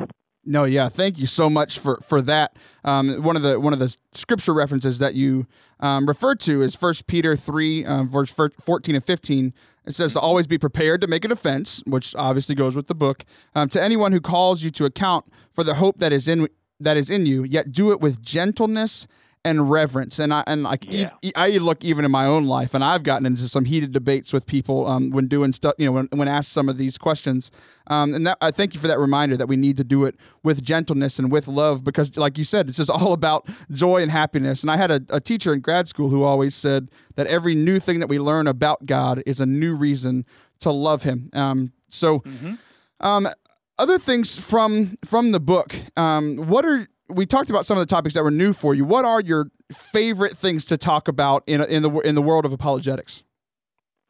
[0.45, 2.57] No, yeah, thank you so much for for that.
[2.83, 5.47] Um, one of the one of the scripture references that you
[5.79, 9.53] um, referred to is First Peter three, um, verse fourteen and fifteen.
[9.89, 12.95] It says to always be prepared to make a defense, which obviously goes with the
[12.95, 13.25] book,
[13.55, 15.25] um, to anyone who calls you to account
[15.55, 16.47] for the hope that is in
[16.79, 17.43] that is in you.
[17.43, 19.07] Yet do it with gentleness
[19.45, 20.19] and reverence.
[20.19, 21.11] And I and like Yeah.
[21.23, 24.33] ev- I look even in my own life, and I've gotten into some heated debates
[24.33, 25.75] with people um, when doing stuff.
[25.79, 27.51] You know, when when asked some of these questions.
[27.91, 30.15] Um, and that, I thank you for that reminder that we need to do it
[30.43, 34.11] with gentleness and with love, because like you said, it's just all about joy and
[34.11, 34.63] happiness.
[34.63, 37.79] And I had a, a teacher in grad school who always said that every new
[37.81, 40.27] thing that we learn about God is a new reason
[40.61, 41.31] to love Him.
[41.33, 42.23] Um, so.
[43.01, 43.29] Um,
[43.79, 45.75] other things from from the book.
[45.97, 48.85] Um, what are we talked about some of the topics that were new for you?
[48.85, 52.53] What are your favorite things to talk about in in the in the world of
[52.53, 53.23] apologetics?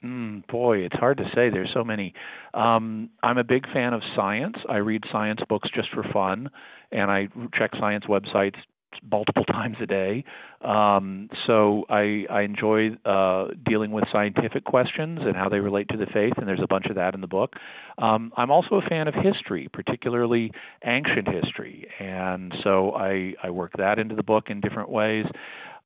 [0.05, 1.51] Mm, boy, it's hard to say.
[1.51, 2.15] There's so many.
[2.55, 4.57] Um, I'm a big fan of science.
[4.69, 6.51] I read science books just for fun,
[6.93, 8.57] and I check science websites
[9.11, 10.25] multiple times a day.
[10.63, 15.97] Um, so I, I enjoy uh, dealing with scientific questions and how they relate to
[15.97, 17.55] the faith, and there's a bunch of that in the book.
[17.99, 20.53] Um, I'm also a fan of history, particularly
[20.85, 25.27] ancient history, and so I, I work that into the book in different ways.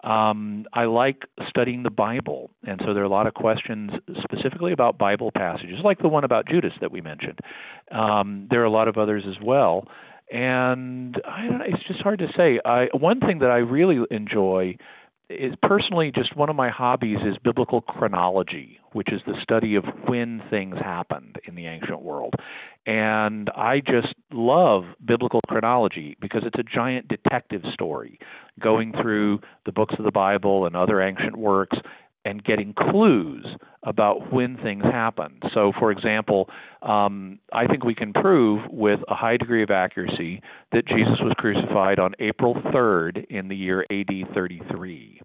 [0.04, 4.72] Um, I like studying the Bible, and so there are a lot of questions specifically
[4.72, 7.38] about Bible passages, like the one about Judas that we mentioned.
[7.92, 9.86] Um, there are a lot of others as well,
[10.30, 12.60] and I don't know, it's just hard to say.
[12.64, 14.76] I, one thing that I really enjoy
[15.30, 19.84] is personally just one of my hobbies is biblical chronology, which is the study of
[20.06, 22.34] when things happened in the ancient world.
[22.86, 28.18] And I just love biblical chronology because it's a giant detective story
[28.60, 31.78] going through the books of the Bible and other ancient works
[32.24, 33.46] and getting clues
[33.84, 35.42] about when things happened.
[35.54, 36.48] So, for example,
[36.82, 41.32] um, I think we can prove with a high degree of accuracy that Jesus was
[41.36, 45.20] crucified on April 3rd in the year AD 33.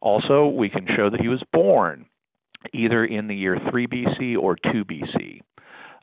[0.00, 2.06] Also, we can show that he was born
[2.72, 5.40] either in the year 3 BC or 2 BC.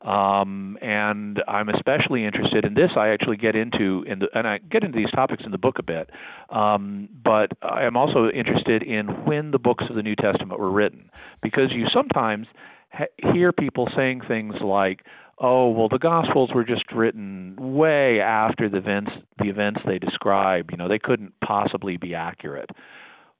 [0.06, 2.90] Um, and I'm especially interested in this.
[2.98, 5.78] I actually get into in the, and I get into these topics in the book
[5.78, 6.10] a bit.
[6.50, 10.72] Um, but I am also interested in when the books of the New Testament were
[10.72, 11.12] written,
[11.44, 12.48] because you sometimes
[12.92, 15.02] ha- hear people saying things like,
[15.38, 20.72] "Oh, well, the Gospels were just written way after the events the events they describe.
[20.72, 22.72] You know, they couldn't possibly be accurate."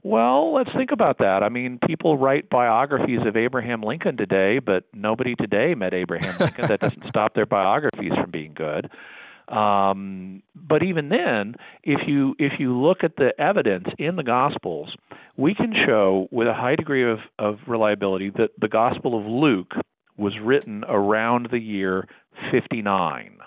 [0.04, 1.44] Well, let's think about that.
[1.44, 6.68] I mean, people write biographies of Abraham Lincoln today, but nobody today met Abraham Lincoln.
[6.68, 8.90] that doesn't stop their biographies from being good.
[9.48, 14.96] Um, but even then, if you if you look at the evidence in the Gospels,
[15.36, 19.74] we can show with a high degree of, of reliability that the Gospel of Luke
[20.18, 22.08] was written around the year
[22.52, 23.38] 59.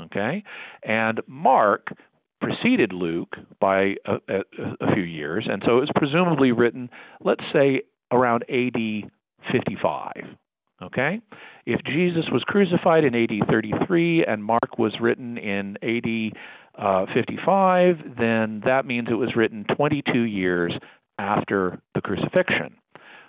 [0.00, 0.42] Okay,
[0.82, 1.88] and Mark
[2.40, 4.40] preceded Luke by a, a,
[4.80, 6.90] a, few years, and so it was presumably written,
[7.22, 9.10] let's say, around AD
[9.52, 10.12] 55.
[10.82, 11.20] Okay?
[11.66, 16.32] If Jesus was crucified in AD 33 and Mark was written in AD
[16.78, 20.74] uh, 55, then that means it was written 22 years
[21.18, 22.76] after the crucifixion.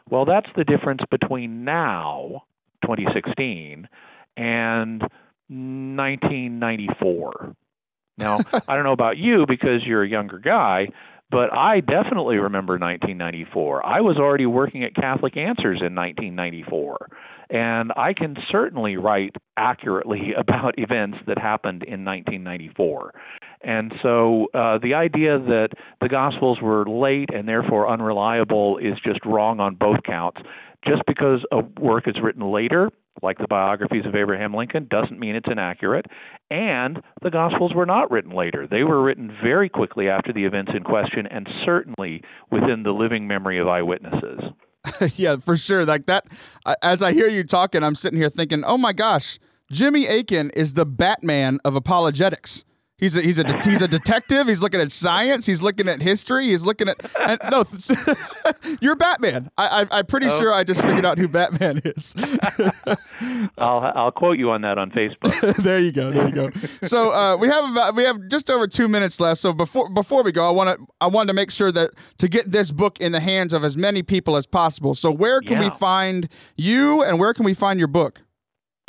[0.10, 2.44] Well, that's the difference between now,
[2.84, 3.88] 2016,
[4.38, 7.56] and 1994.
[8.18, 10.88] Now, I don't know about you because you're a younger guy,
[11.32, 13.86] but I definitely remember 1994.
[13.86, 17.10] I was already working at Catholic Answers in 1994,
[17.50, 23.14] and I can certainly write accurately about events that happened in 1994.
[23.64, 29.26] And so uh, the idea that the Gospels were late and therefore unreliable is just
[29.26, 30.42] wrong on both counts.
[30.88, 35.36] Just because a work is written later like the biographies of Abraham Lincoln, doesn't mean
[35.36, 36.06] it's inaccurate.
[36.52, 38.68] And the Gospels were not written later.
[38.70, 43.28] They were written very quickly after the events in question and certainly within the living
[43.28, 44.42] memory of eyewitnesses.
[45.16, 45.86] yeah, for sure.
[45.86, 46.26] Like that,
[46.82, 49.40] as I hear you talking, I'm sitting here thinking, oh my gosh,
[49.72, 52.66] Jimmy Akin is the Batman of apologetics.
[52.98, 54.48] He's a he's a he's a detective.
[54.48, 55.46] He's looking at science.
[55.46, 56.48] He's looking at history.
[56.48, 56.96] He's looking at
[57.28, 57.66] and, no.
[58.80, 59.52] you're Batman.
[59.58, 60.40] I, I am pretty oh.
[60.40, 62.16] sure I just figured out who Batman is.
[63.58, 65.58] I'll I'll quote you on that on Facebook.
[65.64, 66.10] there you go.
[66.10, 66.52] There you go.
[66.84, 69.42] So uh, we have about we have just over two minutes left.
[69.42, 72.30] So before before we go, I want to I wanted to make sure that to
[72.30, 74.96] get this book in the hands of as many people as possible.
[74.96, 75.66] So where can yeah.
[75.66, 78.22] we find you and where can we find your book?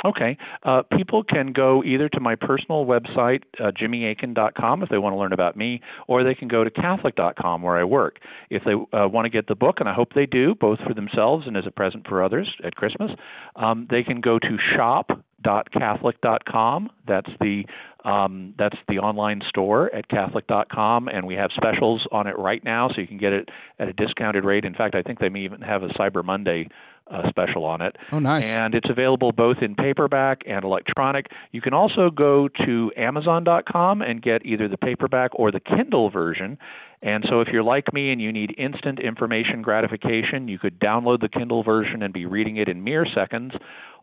[0.05, 0.37] Okay.
[0.63, 5.17] Uh, people can go either to my personal website, uh, jimmyakin.com, if they want to
[5.17, 8.19] learn about me, or they can go to catholic.com, where I work.
[8.49, 10.93] If they uh, want to get the book, and I hope they do, both for
[10.93, 13.09] themselves and as a present for others at Christmas,
[13.55, 16.89] um, they can go to shop.catholic.com.
[17.07, 17.65] That's the
[18.05, 22.87] um, that's the online store at Catholic.com, and we have specials on it right now,
[22.87, 24.63] so you can get it at a discounted rate.
[24.63, 26.69] In fact, I think they may even have a Cyber Monday
[27.11, 27.95] uh, special on it.
[28.11, 28.45] Oh, nice.
[28.45, 31.27] And it's available both in paperback and electronic.
[31.51, 36.57] You can also go to Amazon.com and get either the paperback or the Kindle version.
[37.01, 41.21] And so, if you're like me and you need instant information gratification, you could download
[41.21, 43.53] the Kindle version and be reading it in mere seconds.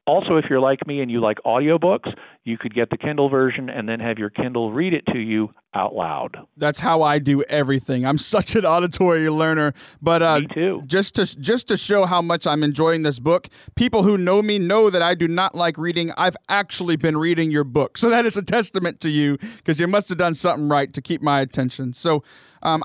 [0.07, 2.12] Also, if you're like me and you like audiobooks,
[2.44, 5.48] you could get the Kindle version and then have your Kindle read it to you
[5.72, 6.36] out loud.
[6.59, 8.05] That's how I do everything.
[8.05, 10.82] I'm such an auditory learner, but uh, me too.
[10.86, 14.59] Just to just to show how much I'm enjoying this book, people who know me
[14.59, 16.12] know that I do not like reading.
[16.18, 19.86] I've actually been reading your book, so that is a testament to you because you
[19.86, 21.92] must have done something right to keep my attention.
[21.92, 22.22] So.
[22.62, 22.82] Um,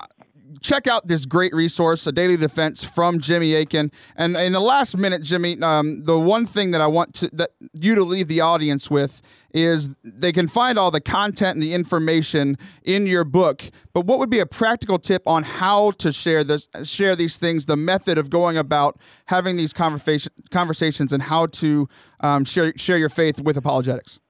[0.60, 3.90] check out this great resource, A Daily Defense from Jimmy Akin.
[4.16, 7.50] And in the last minute, Jimmy, um, the one thing that I want to that
[7.72, 9.22] you to leave the audience with
[9.52, 13.64] is they can find all the content and the information in your book.
[13.92, 17.66] But what would be a practical tip on how to share this, share these things,
[17.66, 21.88] the method of going about having these conversation, conversations, and how to
[22.20, 24.20] um, share share your faith with apologetics?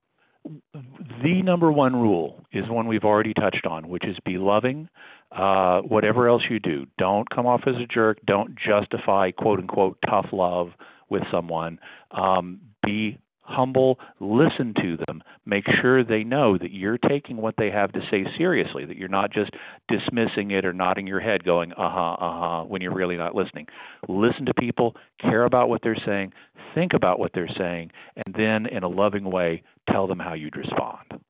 [1.22, 4.88] The number one rule is one we've already touched on, which is be loving.
[5.32, 8.18] Uh, whatever else you do, don't come off as a jerk.
[8.26, 10.70] Don't justify quote unquote tough love
[11.08, 11.78] with someone.
[12.10, 13.18] Um, be
[13.50, 18.00] humble, listen to them, make sure they know that you're taking what they have to
[18.10, 19.50] say seriously, that you're not just
[19.88, 23.34] dismissing it or nodding your head going, uh huh, uh huh, when you're really not
[23.34, 23.66] listening.
[24.08, 26.32] Listen to people, care about what they're saying,
[26.74, 27.90] think about what they're saying,
[28.24, 31.20] and then in a loving way, tell them how you'd respond.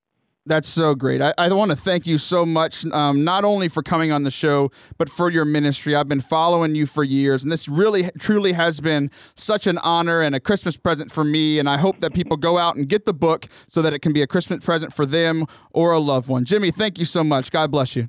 [0.46, 1.20] That's so great.
[1.20, 4.30] I, I want to thank you so much, um, not only for coming on the
[4.30, 5.94] show, but for your ministry.
[5.94, 10.22] I've been following you for years, and this really, truly has been such an honor
[10.22, 11.58] and a Christmas present for me.
[11.58, 14.12] And I hope that people go out and get the book so that it can
[14.14, 16.46] be a Christmas present for them or a loved one.
[16.46, 17.50] Jimmy, thank you so much.
[17.50, 18.08] God bless you.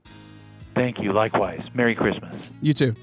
[0.74, 1.12] Thank you.
[1.12, 1.64] Likewise.
[1.74, 2.50] Merry Christmas.
[2.62, 2.96] You too.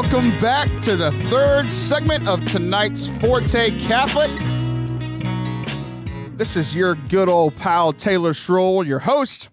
[0.00, 4.30] Welcome back to the third segment of tonight's Forte Catholic.
[6.38, 9.48] This is your good old pal Taylor Schroll, your host.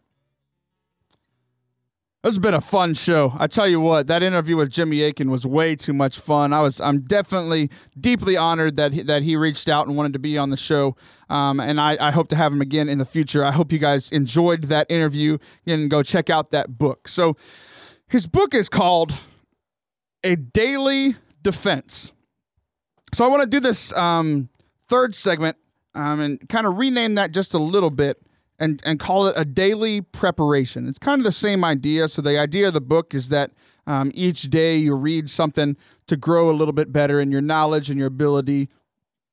[2.21, 3.33] This has been a fun show.
[3.39, 6.53] I tell you what, that interview with Jimmy Akin was way too much fun.
[6.53, 10.19] I was, I'm definitely deeply honored that he, that he reached out and wanted to
[10.19, 10.95] be on the show.
[11.27, 13.43] Um, and I, I hope to have him again in the future.
[13.43, 17.07] I hope you guys enjoyed that interview and go check out that book.
[17.07, 17.35] So,
[18.07, 19.15] his book is called
[20.25, 22.11] a daily defense.
[23.13, 24.49] So I want to do this um,
[24.89, 25.55] third segment
[25.93, 28.21] um, and kind of rename that just a little bit
[28.59, 30.87] and, and call it a daily preparation.
[30.87, 32.09] It's kind of the same idea.
[32.09, 33.51] So the idea of the book is that
[33.87, 37.89] um, each day you read something to grow a little bit better in your knowledge
[37.89, 38.69] and your ability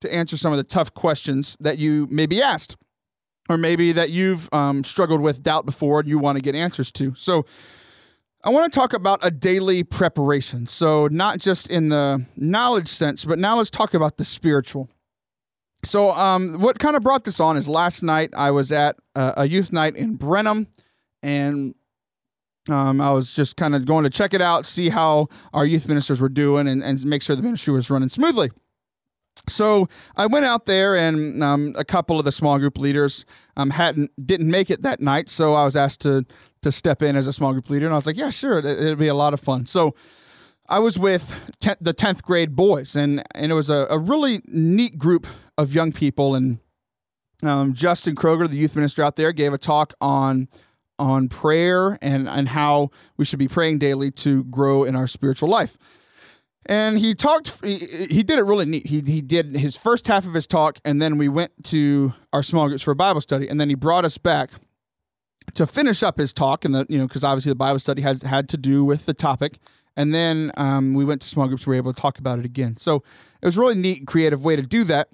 [0.00, 2.76] to answer some of the tough questions that you may be asked,
[3.48, 6.90] or maybe that you've um, struggled with doubt before and you want to get answers
[6.92, 7.14] to.
[7.14, 7.46] So
[8.44, 10.66] I want to talk about a daily preparation.
[10.66, 14.88] So, not just in the knowledge sense, but now let's talk about the spiritual.
[15.84, 19.34] So, um, what kind of brought this on is last night I was at a,
[19.38, 20.66] a youth night in Brenham,
[21.22, 21.76] and
[22.68, 25.86] um, I was just kind of going to check it out, see how our youth
[25.86, 28.50] ministers were doing, and, and make sure the ministry was running smoothly.
[29.48, 33.24] So I went out there, and um, a couple of the small group leaders
[33.56, 35.30] um, hadn't didn't make it that night.
[35.30, 36.26] So I was asked to
[36.62, 38.64] to step in as a small group leader, and I was like, "Yeah, sure, it,
[38.64, 39.94] it'll be a lot of fun." So
[40.68, 41.34] I was with
[41.80, 45.26] the tenth grade boys, and and it was a, a really neat group
[45.58, 46.34] of young people.
[46.34, 46.58] And
[47.42, 50.48] um, Justin Kroger, the youth minister out there, gave a talk on
[50.98, 55.48] on prayer and and how we should be praying daily to grow in our spiritual
[55.48, 55.76] life.
[56.66, 57.62] And he talked.
[57.64, 58.86] He, he did it really neat.
[58.86, 62.42] He he did his first half of his talk, and then we went to our
[62.42, 64.50] small groups for a Bible study, and then he brought us back
[65.54, 68.22] to finish up his talk, and the you know because obviously the Bible study has
[68.22, 69.58] had to do with the topic,
[69.96, 71.66] and then um, we went to small groups.
[71.66, 72.76] We were able to talk about it again.
[72.76, 73.02] So
[73.40, 75.08] it was really neat, and creative way to do that.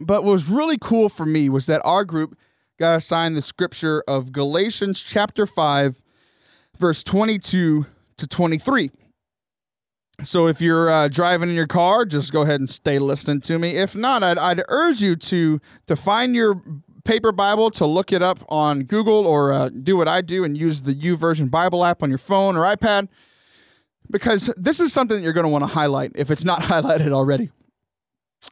[0.00, 2.36] But what was really cool for me was that our group
[2.78, 6.02] got assigned the scripture of Galatians chapter five,
[6.78, 8.90] verse twenty-two to twenty-three.
[10.24, 13.58] So if you're uh, driving in your car, just go ahead and stay listening to
[13.58, 13.76] me.
[13.76, 16.62] If not, I'd, I'd urge you to to find your
[17.04, 20.56] paper Bible to look it up on Google or uh, do what I do and
[20.56, 23.08] use the YouVersion Bible app on your phone or iPad
[24.10, 27.12] because this is something that you're going to want to highlight if it's not highlighted
[27.12, 27.50] already.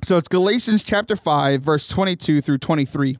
[0.02, 3.18] So it's Galatians chapter 5 verse 22 through 23.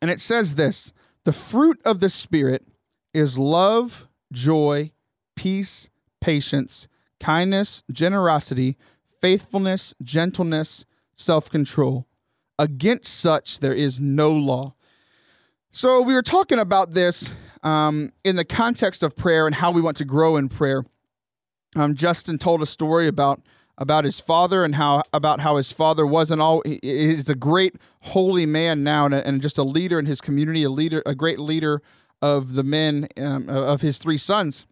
[0.00, 0.92] And it says this,
[1.24, 2.64] the fruit of the spirit
[3.12, 4.92] is love, joy,
[5.36, 5.88] peace,
[6.20, 6.88] patience,
[7.20, 8.76] kindness, generosity,
[9.20, 12.07] faithfulness, gentleness, self-control.
[12.58, 14.74] Against such there is no law.
[15.70, 17.30] So we were talking about this
[17.62, 20.84] um, in the context of prayer and how we want to grow in prayer.
[21.76, 23.42] Um, Justin told a story about
[23.76, 28.44] about his father and how about how his father wasn't all he's a great holy
[28.44, 31.80] man now and, and just a leader in his community, a leader, a great leader
[32.20, 34.66] of the men um, of his three sons.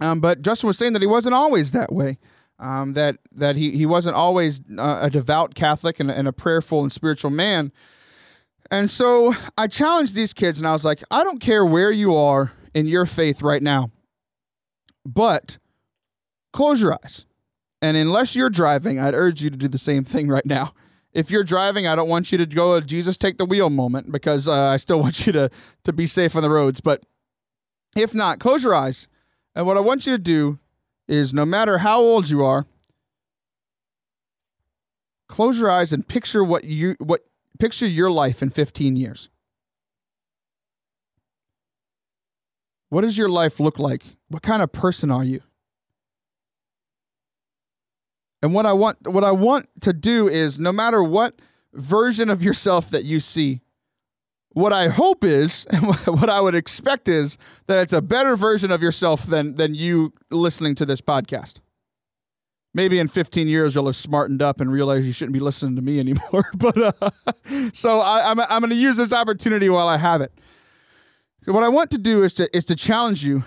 [0.00, 2.18] Um, but Justin was saying that he wasn't always that way
[2.64, 6.80] um, that that he, he wasn't always uh, a devout Catholic and, and, a prayerful
[6.80, 7.70] and spiritual man.
[8.70, 12.16] And so I challenged these kids and I was like, I don't care where you
[12.16, 13.90] are in your faith right now,
[15.04, 15.58] but
[16.54, 17.26] close your eyes.
[17.82, 20.72] And unless you're driving, I'd urge you to do the same thing right now.
[21.12, 24.48] If you're driving, I don't want you to go Jesus take the wheel moment because
[24.48, 25.50] uh, I still want you to,
[25.84, 26.80] to be safe on the roads.
[26.80, 27.02] But
[27.94, 29.06] if not, close your eyes.
[29.54, 30.58] And what I want you to do
[31.08, 32.66] is no matter how old you are,
[35.28, 37.22] close your eyes and picture what you what
[37.58, 39.28] picture your life in 15 years.
[42.88, 44.04] What does your life look like?
[44.28, 45.40] What kind of person are you?
[48.42, 51.40] And what I want what I want to do is no matter what
[51.72, 53.62] version of yourself that you see,
[54.54, 55.66] what I hope is
[56.06, 57.36] what I would expect is
[57.66, 61.58] that it's a better version of yourself than than you listening to this podcast.
[62.72, 65.82] Maybe in 15 years you'll have smartened up and realize you shouldn't be listening to
[65.82, 66.50] me anymore.
[66.54, 67.10] but uh,
[67.72, 70.32] so I, I'm I'm going to use this opportunity while I have it.
[71.44, 73.44] What I want to do is to is to challenge you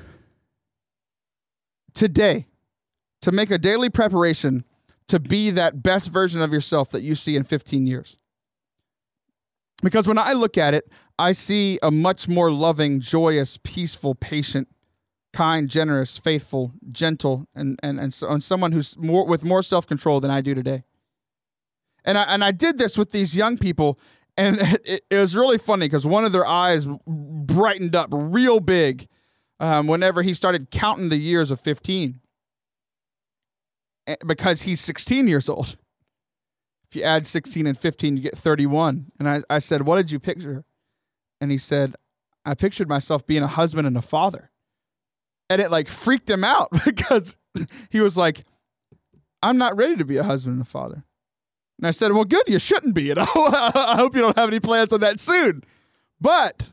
[1.96, 2.48] today
[3.22, 4.64] to make a daily preparation
[5.08, 8.18] to be that best version of yourself that you see in 15 years.
[9.82, 14.68] Because when I look at it, I see a much more loving, joyous, peaceful, patient,
[15.34, 19.86] kind, generous, faithful, gentle, and and and, so, and someone who's more with more self
[19.86, 20.84] control than I do today.
[22.06, 24.00] And I and I did this with these young people,
[24.36, 29.08] and it, it was really funny because one of their eyes brightened up real big
[29.60, 32.20] um, whenever he started counting the years of fifteen,
[34.08, 35.78] eh, because he's sixteen years old.
[36.90, 39.12] If you add 16 and 15, you get 31.
[39.20, 40.64] And I, I said, What did you picture?
[41.42, 41.96] And he said,
[42.46, 44.52] I pictured myself being a husband and a father.
[45.50, 47.38] And it like freaked him out because
[47.90, 48.44] he was like,
[49.44, 51.04] I'm not ready to be a husband and a father.
[51.78, 53.04] And I said, Well, good, you shouldn't be.
[53.04, 55.64] You know, I hope you don't have any plans on that soon.
[56.20, 56.70] But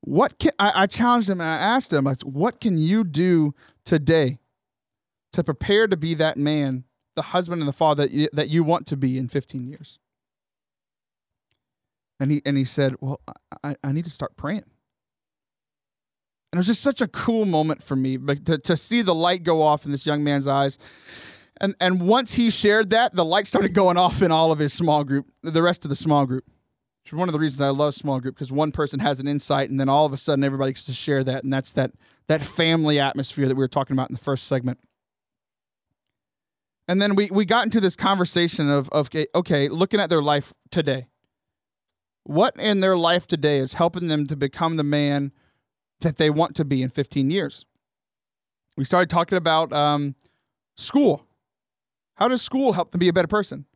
[0.00, 3.54] what can I, I challenged him and I asked him, like, what can you do
[3.84, 4.38] today
[5.32, 6.84] to prepare to be that man
[7.18, 9.98] the husband and the father that you, that you want to be in 15 years?
[12.20, 13.20] And he and he said, "Well,
[13.62, 14.64] I, I need to start praying."
[16.50, 19.42] And it was just such a cool moment for me, to, to see the light
[19.42, 20.78] go off in this young man's eyes.
[21.60, 24.72] And and once he shared that, the light started going off in all of his
[24.72, 26.44] small group, the rest of the small group.
[27.04, 29.28] Which is one of the reasons I love small group because one person has an
[29.28, 31.92] insight, and then all of a sudden everybody gets to share that, and that's that
[32.28, 34.78] that family atmosphere that we were talking about in the first segment.
[36.88, 40.54] And then we, we got into this conversation of, of okay, looking at their life
[40.70, 41.08] today.
[42.24, 45.32] What in their life today is helping them to become the man
[46.00, 47.66] that they want to be in 15 years?
[48.76, 50.14] We started talking about um,
[50.76, 51.26] school.
[52.14, 53.66] How does school help them be a better person?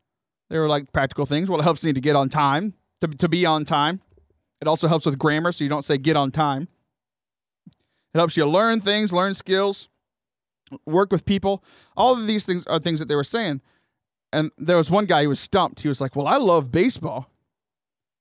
[0.49, 1.51] They were like practical things.
[1.51, 4.01] Well, it helps you to get on time, to, to be on time.
[4.61, 6.69] It also helps with grammar, so you don't say get on time.
[8.15, 9.89] It helps you learn things, learn skills
[10.87, 11.65] work with people.
[11.97, 13.61] All of these things are things that they were saying.
[14.33, 15.81] And there was one guy who was stumped.
[15.81, 17.31] He was like, "Well, I love baseball."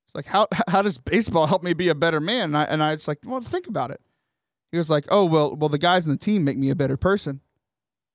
[0.06, 2.84] It's like, "How how does baseball help me be a better man?" And I and
[2.84, 4.02] I was like, "Well, think about it."
[4.72, 6.98] He was like, "Oh, well, well, the guys in the team make me a better
[6.98, 7.42] person.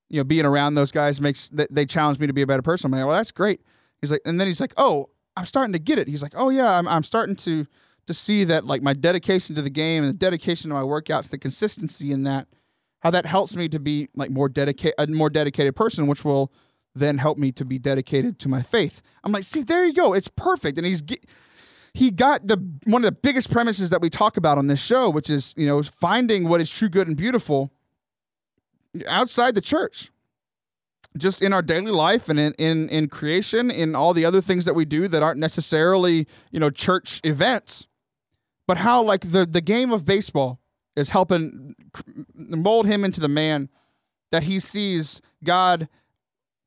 [0.08, 2.62] You know, being around those guys makes they, they challenge me to be a better
[2.62, 3.62] person." I'm like, "Well, that's great."
[4.00, 6.50] He's like, and then he's like, "Oh, I'm starting to get it." He's like, "Oh
[6.50, 7.66] yeah, I'm I'm starting to
[8.06, 11.30] to see that like my dedication to the game and the dedication to my workouts,
[11.30, 12.46] the consistency in that."
[13.06, 16.52] How that helps me to be like more dedicated a more dedicated person which will
[16.92, 19.00] then help me to be dedicated to my faith.
[19.22, 20.12] I'm like see there you go.
[20.12, 20.76] It's perfect.
[20.76, 21.04] And he's
[21.94, 25.08] he got the one of the biggest premises that we talk about on this show
[25.08, 27.70] which is you know finding what is true good and beautiful
[29.06, 30.10] outside the church.
[31.16, 34.64] Just in our daily life and in, in in creation in all the other things
[34.64, 37.86] that we do that aren't necessarily you know church events.
[38.66, 40.58] But how like the the game of baseball
[40.96, 41.74] is helping
[42.34, 43.68] mold him into the man
[44.32, 45.88] that he sees God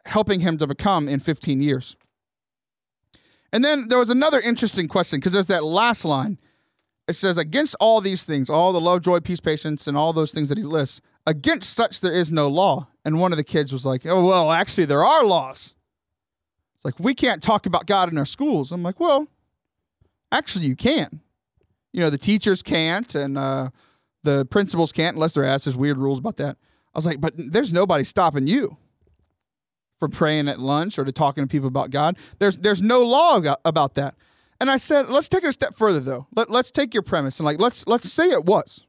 [0.06, 1.96] helping him to become in 15 years.
[3.52, 6.38] And then there was another interesting question because there's that last line.
[7.08, 10.32] It says, Against all these things, all the love, joy, peace, patience, and all those
[10.32, 12.88] things that he lists, against such there is no law.
[13.04, 15.76] And one of the kids was like, Oh, well, actually, there are laws.
[16.76, 18.72] It's like, we can't talk about God in our schools.
[18.72, 19.28] I'm like, Well,
[20.32, 21.22] actually, you can.
[21.92, 23.72] You know, the teachers can't, and uh,
[24.24, 25.66] the principals can't unless they're asked.
[25.66, 26.58] There's weird rules about that.
[26.94, 28.78] I was like, but there's nobody stopping you
[30.00, 32.18] from praying at lunch or to talking to people about God.
[32.40, 34.16] There's there's no law about that.
[34.62, 36.28] And I said, let's take it a step further though.
[36.36, 38.86] Let, let's take your premise and like let's let's say it was.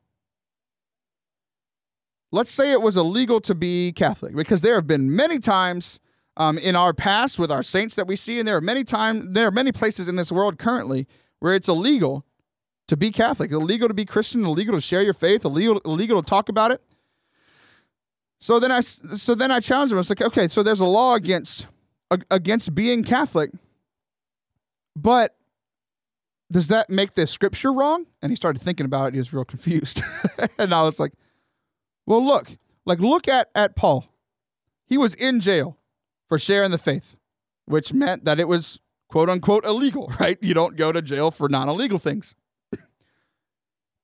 [2.32, 5.98] Let's say it was illegal to be Catholic because there have been many times
[6.36, 9.32] um, in our past with our saints that we see, and there are many time
[9.34, 11.06] there are many places in this world currently
[11.40, 12.24] where it's illegal
[12.90, 16.28] to be Catholic, illegal to be Christian, illegal to share your faith, illegal illegal to
[16.28, 16.82] talk about it.
[18.40, 19.98] So then I so then I challenged him.
[19.98, 21.68] I was like, okay, so there's a law against
[22.32, 23.52] against being Catholic,
[24.96, 25.36] but
[26.50, 28.06] does that make the scripture wrong?
[28.22, 29.14] And he started thinking about it.
[29.14, 30.02] He was real confused,
[30.58, 31.12] and I was like,
[32.06, 34.06] well, look, like look at at Paul.
[34.84, 35.78] He was in jail
[36.28, 37.16] for sharing the faith,
[37.66, 40.38] which meant that it was quote unquote illegal, right?
[40.40, 42.34] You don't go to jail for non illegal things.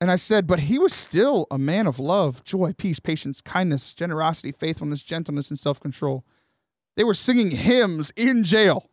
[0.00, 3.94] And I said, but he was still a man of love, joy, peace, patience, kindness,
[3.94, 6.24] generosity, faithfulness, gentleness, and self control.
[6.96, 8.90] They were singing hymns in jail.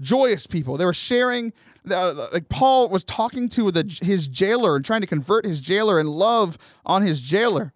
[0.00, 0.76] Joyous people.
[0.76, 1.54] They were sharing.
[1.90, 5.98] Uh, like Paul was talking to the, his jailer and trying to convert his jailer
[5.98, 7.72] and love on his jailer.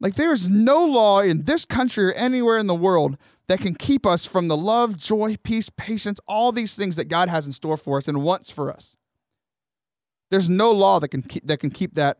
[0.00, 3.16] Like there is no law in this country or anywhere in the world
[3.48, 7.28] that can keep us from the love, joy, peace, patience, all these things that God
[7.28, 8.96] has in store for us and wants for us.
[10.30, 12.18] There's no law that can keep, that can keep that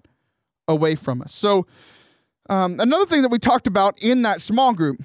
[0.69, 1.35] away from us.
[1.35, 1.67] So,
[2.49, 5.03] um, another thing that we talked about in that small group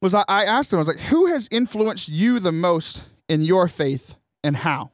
[0.00, 3.42] was I, I asked them, I was like, who has influenced you the most in
[3.42, 4.90] your faith and how?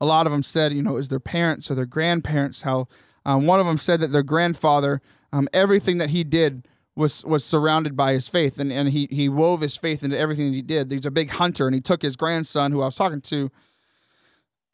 [0.00, 2.62] A lot of them said, you know, it was their parents or their grandparents.
[2.62, 2.88] How
[3.24, 5.00] um, one of them said that their grandfather,
[5.32, 9.28] um, everything that he did was was surrounded by his faith, and, and he he
[9.28, 10.90] wove his faith into everything that he did.
[10.90, 13.50] He's a big hunter, and he took his grandson, who I was talking to,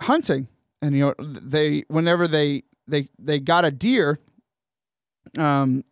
[0.03, 0.49] hunting,
[0.83, 4.18] and you know they whenever they they they got a deer
[5.39, 5.85] um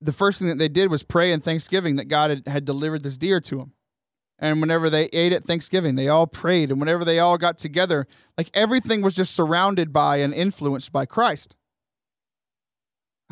[0.00, 3.02] the first thing that they did was pray in thanksgiving that god had, had delivered
[3.02, 3.72] this deer to them
[4.38, 6.70] and whenever they ate at thanksgiving they all prayed.
[6.70, 8.06] And whenever they all got together
[8.36, 11.54] like everything was just surrounded by and influenced by christ.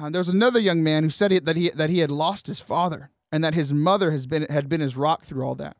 [0.01, 2.47] Uh, there was another young man who said he, that he that he had lost
[2.47, 5.77] his father and that his mother has been had been his rock through all that.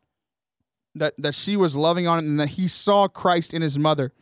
[0.95, 4.13] That that she was loving on it and that he saw christ in his mother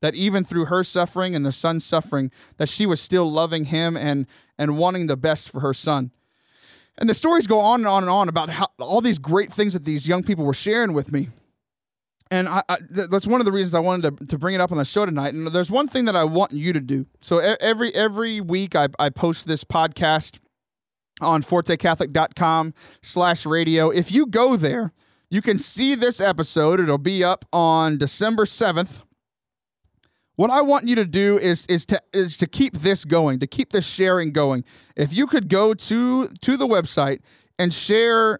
[0.00, 3.96] that even through her suffering and the son's suffering that she was still loving him
[3.96, 4.26] and
[4.58, 6.10] and wanting the best for her son
[6.96, 9.72] and the stories go on and on and on about how all these great things
[9.72, 11.28] that these young people were sharing with me
[12.30, 14.70] and I, I, that's one of the reasons I wanted to, to bring it up
[14.70, 15.32] on the show tonight.
[15.32, 17.06] And there's one thing that I want you to do.
[17.20, 20.38] So every every week I, I post this podcast
[21.20, 23.90] on fortecatholic.com slash radio.
[23.90, 24.92] If you go there,
[25.30, 26.80] you can see this episode.
[26.80, 29.00] It'll be up on December 7th.
[30.38, 33.46] What I want you to do is is to is to keep this going, to
[33.48, 34.62] keep this sharing going.
[34.94, 37.22] If you could go to to the website
[37.58, 38.38] and share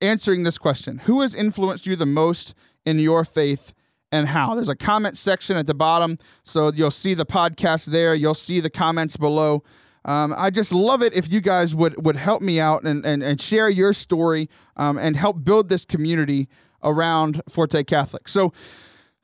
[0.00, 2.54] answering this question, who has influenced you the most
[2.86, 3.72] in your faith
[4.12, 4.54] and how?
[4.54, 8.14] There's a comment section at the bottom, so you'll see the podcast there.
[8.14, 9.64] You'll see the comments below.
[10.04, 13.20] Um, I just love it if you guys would would help me out and and,
[13.20, 16.48] and share your story um, and help build this community
[16.84, 18.28] around Forte Catholic.
[18.28, 18.52] So,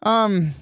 [0.02, 0.56] um,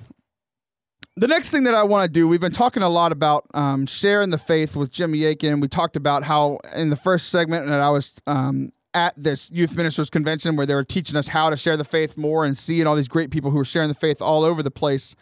[1.16, 3.86] the next thing that I want to do, we've been talking a lot about um,
[3.86, 5.60] sharing the faith with Jimmy Akin.
[5.60, 9.76] We talked about how in the first segment that I was um, at this youth
[9.76, 12.86] ministers convention where they were teaching us how to share the faith more and seeing
[12.86, 15.14] all these great people who are sharing the faith all over the place.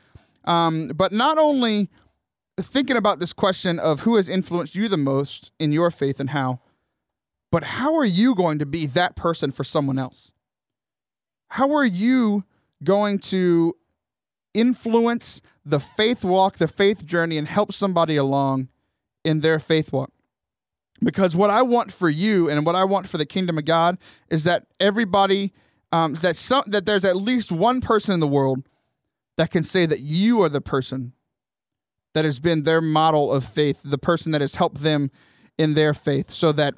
[0.44, 1.90] Um, but not only
[2.58, 6.30] thinking about this question of who has influenced you the most in your faith and
[6.30, 6.60] how,
[7.50, 10.32] but how are you going to be that person for someone else?
[11.48, 12.44] How are you
[12.82, 13.76] going to
[14.54, 18.68] influence the faith walk, the faith journey, and help somebody along
[19.24, 20.10] in their faith walk.
[21.02, 23.98] Because what I want for you and what I want for the kingdom of God
[24.28, 25.52] is that everybody,
[25.90, 28.62] um, that some, that there's at least one person in the world
[29.36, 31.12] that can say that you are the person
[32.14, 35.10] that has been their model of faith, the person that has helped them
[35.58, 36.74] in their faith, so that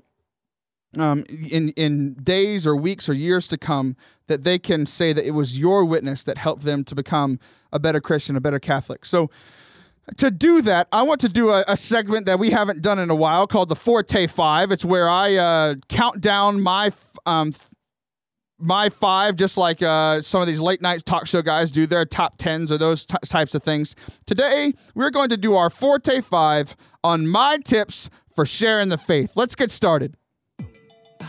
[0.96, 3.96] um, in in days or weeks or years to come
[4.26, 7.38] that they can say that it was your witness that helped them to become
[7.74, 9.04] a better Christian, a better Catholic.
[9.04, 9.30] So
[10.16, 13.10] to do that, I want to do a, a segment that we haven't done in
[13.10, 14.70] a while called the Forte Five.
[14.70, 16.92] It's where I uh, count down my
[17.26, 17.52] um,
[18.58, 22.04] my five, just like uh, some of these late night talk show guys do their
[22.04, 23.96] top tens or those t- types of things.
[24.26, 29.32] Today, we're going to do our Forte Five on my tips for sharing the faith.
[29.34, 30.16] Let's get started.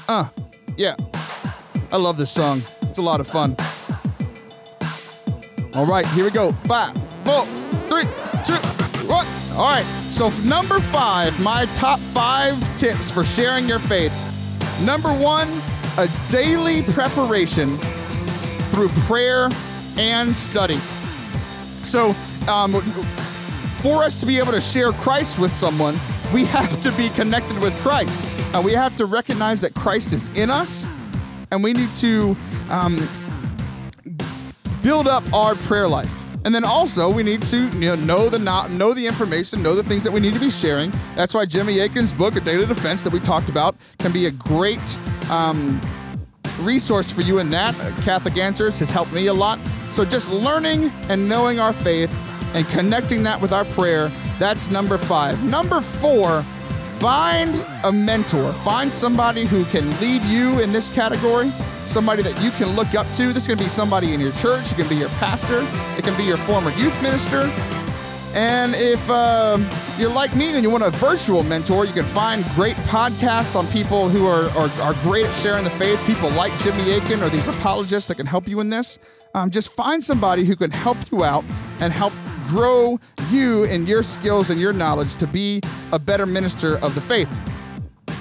[0.08, 0.30] Uh,
[0.78, 0.96] yeah.
[1.92, 2.62] I love this song.
[2.84, 3.56] It's a lot of fun.
[5.76, 6.54] All right, here we go.
[6.54, 6.96] Five,
[7.26, 7.44] four,
[7.90, 8.06] three,
[8.46, 8.56] two,
[9.10, 9.28] one.
[9.58, 14.14] All right, so number five, my top five tips for sharing your faith.
[14.82, 15.50] Number one,
[15.98, 17.78] a daily preparation
[18.72, 19.50] through prayer
[19.98, 20.78] and study.
[21.84, 22.16] So,
[22.48, 22.82] um,
[23.82, 26.00] for us to be able to share Christ with someone,
[26.34, 28.18] we have to be connected with Christ.
[28.56, 30.88] Uh, we have to recognize that Christ is in us,
[31.52, 32.38] and we need to
[32.70, 32.98] um,
[34.86, 36.14] build up our prayer life.
[36.46, 39.74] And then also we need to you know, know the not, know the information, know
[39.74, 40.94] the things that we need to be sharing.
[41.16, 44.32] That's why Jimmy Akin's book, A Daily Defense, that we talked about, can be a
[44.32, 44.80] great
[45.32, 45.82] um,
[46.60, 47.74] resource for you in that.
[48.04, 49.58] Catholic Answers has helped me a lot.
[49.94, 52.14] So just learning and knowing our faith
[52.54, 55.44] and connecting that with our prayer, that's number five.
[55.44, 56.46] Number four,
[57.06, 58.52] find a mentor.
[58.64, 61.52] Find somebody who can lead you in this category,
[61.86, 63.32] somebody that you can look up to.
[63.32, 65.60] This can be somebody in your church, it can be your pastor,
[66.00, 67.42] it can be your former youth minister.
[68.34, 69.60] And if uh,
[70.00, 73.68] you're like me and you want a virtual mentor, you can find great podcasts on
[73.68, 77.30] people who are, are, are great at sharing the faith, people like Jimmy Akin or
[77.30, 78.98] these apologists that can help you in this.
[79.36, 81.46] Um, just find somebody who can help you out
[81.80, 82.14] and help
[82.48, 87.02] grow you and your skills and your knowledge to be a better minister of the
[87.02, 87.30] faith.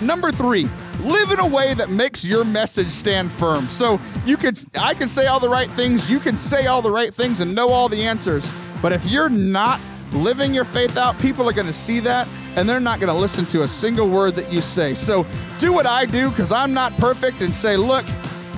[0.03, 0.69] Number three,
[1.01, 3.65] live in a way that makes your message stand firm.
[3.67, 6.91] So you could, I can say all the right things, you can say all the
[6.91, 8.53] right things and know all the answers.
[8.83, 9.81] But if you're not
[10.13, 13.19] living your faith out, people are going to see that and they're not going to
[13.19, 14.95] listen to a single word that you say.
[14.95, 15.27] So
[15.59, 18.05] do what I do because I'm not perfect and say, look,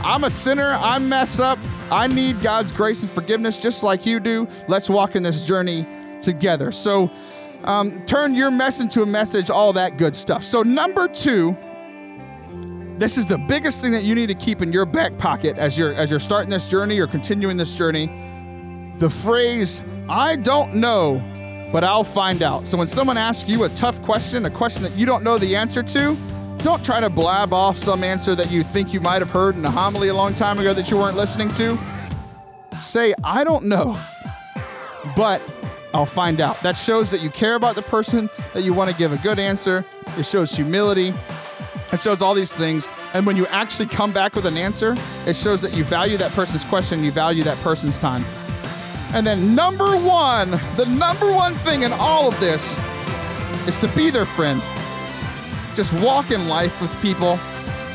[0.03, 1.59] I'm a sinner, I mess up,
[1.91, 4.49] I need God's grace and forgiveness just like you do.
[4.69, 5.87] Let's walk in this journey
[6.21, 6.73] together.
[6.73, 7.11] So
[7.65, 10.45] um, turn your mess into a message, all that good stuff.
[10.45, 11.57] So, number two,
[12.99, 15.77] this is the biggest thing that you need to keep in your back pocket as
[15.77, 18.07] you're as you're starting this journey or continuing this journey.
[18.99, 21.21] The phrase "I don't know,
[21.73, 24.97] but I'll find out." So when someone asks you a tough question, a question that
[24.97, 26.17] you don't know the answer to,
[26.59, 29.65] don't try to blab off some answer that you think you might have heard in
[29.65, 31.79] a homily a long time ago that you weren't listening to.
[32.77, 33.97] Say, "I don't know,
[35.17, 35.41] but
[35.95, 38.97] I'll find out." That shows that you care about the person, that you want to
[38.97, 39.85] give a good answer.
[40.19, 41.15] It shows humility.
[41.93, 42.89] It shows all these things.
[43.15, 44.97] And when you actually come back with an answer,
[45.27, 48.25] it shows that you value that person's question, you value that person's time.
[49.15, 52.61] And then, number one, the number one thing in all of this
[53.69, 54.61] is to be their friend.
[55.77, 57.39] Just walk in life with people.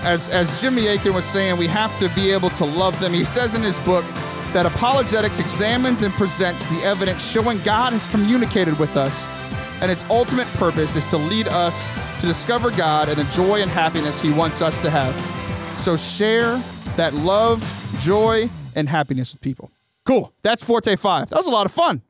[0.04, 3.12] As, as Jimmy Akin was saying, we have to be able to love them.
[3.12, 4.06] He says in his book
[4.54, 9.28] that apologetics examines and presents the evidence showing God has communicated with us
[9.82, 11.90] and its ultimate purpose is to lead us
[12.22, 15.16] to discover God and the joy and happiness He wants us to have.
[15.78, 16.58] So share
[16.96, 17.64] that love,
[18.00, 19.72] joy, and happiness with people.
[20.06, 20.32] Cool.
[20.44, 21.30] That's Forte 5.
[21.30, 22.04] That was a lot of fun.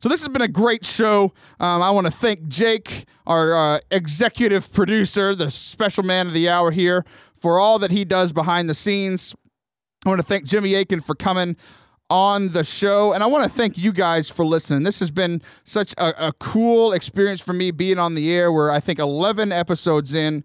[0.00, 1.32] So this has been a great show.
[1.60, 6.48] Um, I want to thank Jake, our uh, executive producer, the special man of the
[6.48, 9.34] hour here, for all that he does behind the scenes.
[10.04, 11.56] I want to thank Jimmy Akin for coming
[12.10, 13.12] on the show.
[13.12, 14.82] And I want to thank you guys for listening.
[14.82, 18.52] This has been such a, a, cool experience for me being on the air.
[18.52, 20.44] We're I think 11 episodes in.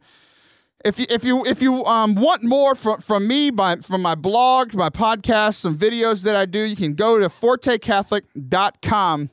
[0.86, 4.16] If you if you if you um, want more from from me by from my
[4.16, 9.30] blog, my podcast, some videos that I do, you can go to fortecatholic.com.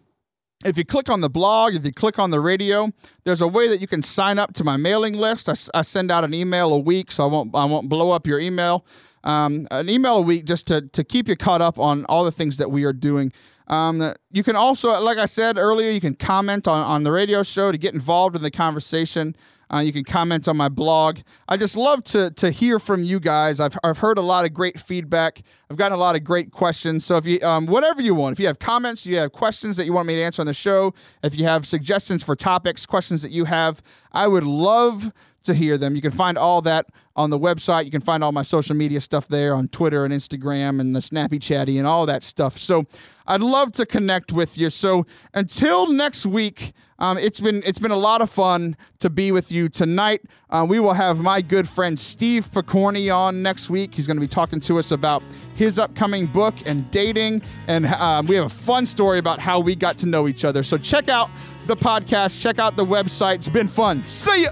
[0.65, 2.91] If you click on the blog, if you click on the radio,
[3.25, 5.49] there's a way that you can sign up to my mailing list.
[5.49, 8.27] I, I send out an email a week, so I won't I won't blow up
[8.27, 8.85] your email
[9.27, 12.33] um, an email a week just to, to keep you caught up on all the
[12.33, 13.33] things that we are doing.
[13.67, 17.43] Um, you can also, like I said earlier, you can comment on, on the radio
[17.43, 19.35] show to get involved in the conversation.
[19.73, 21.19] Uh, you can comment on my blog.
[21.49, 23.61] I just love to to hear from you guys.
[23.61, 25.43] I've, I've heard a lot of great feedback.
[25.71, 27.05] I've gotten a lot of great questions.
[27.05, 29.85] So if you um, whatever you want, if you have comments, you have questions that
[29.85, 33.23] you want me to answer on the show, if you have suggestions for topics, questions
[33.23, 35.12] that you have, I would love
[35.45, 35.97] to hear them.
[35.97, 37.85] You can find all that on the website.
[37.85, 41.01] You can find all my social media stuff there on Twitter and Instagram and the
[41.01, 42.59] Snappy Chatty and all that stuff.
[42.59, 42.85] So
[43.27, 44.70] I'd love to connect with you.
[44.70, 49.31] So until next week, um, it's been it's been a lot of fun to be
[49.31, 50.22] with you tonight.
[50.49, 53.95] Uh, we will have my good friend Steve Picorni on next week.
[53.95, 55.22] He's going to be talking to us about
[55.57, 59.74] his upcoming book and dating, and uh, we have a fun story about how we
[59.74, 60.62] got to know each other.
[60.62, 61.29] So check out
[61.66, 63.37] the podcast, check out the website.
[63.37, 64.05] It's been fun.
[64.07, 64.51] See ya.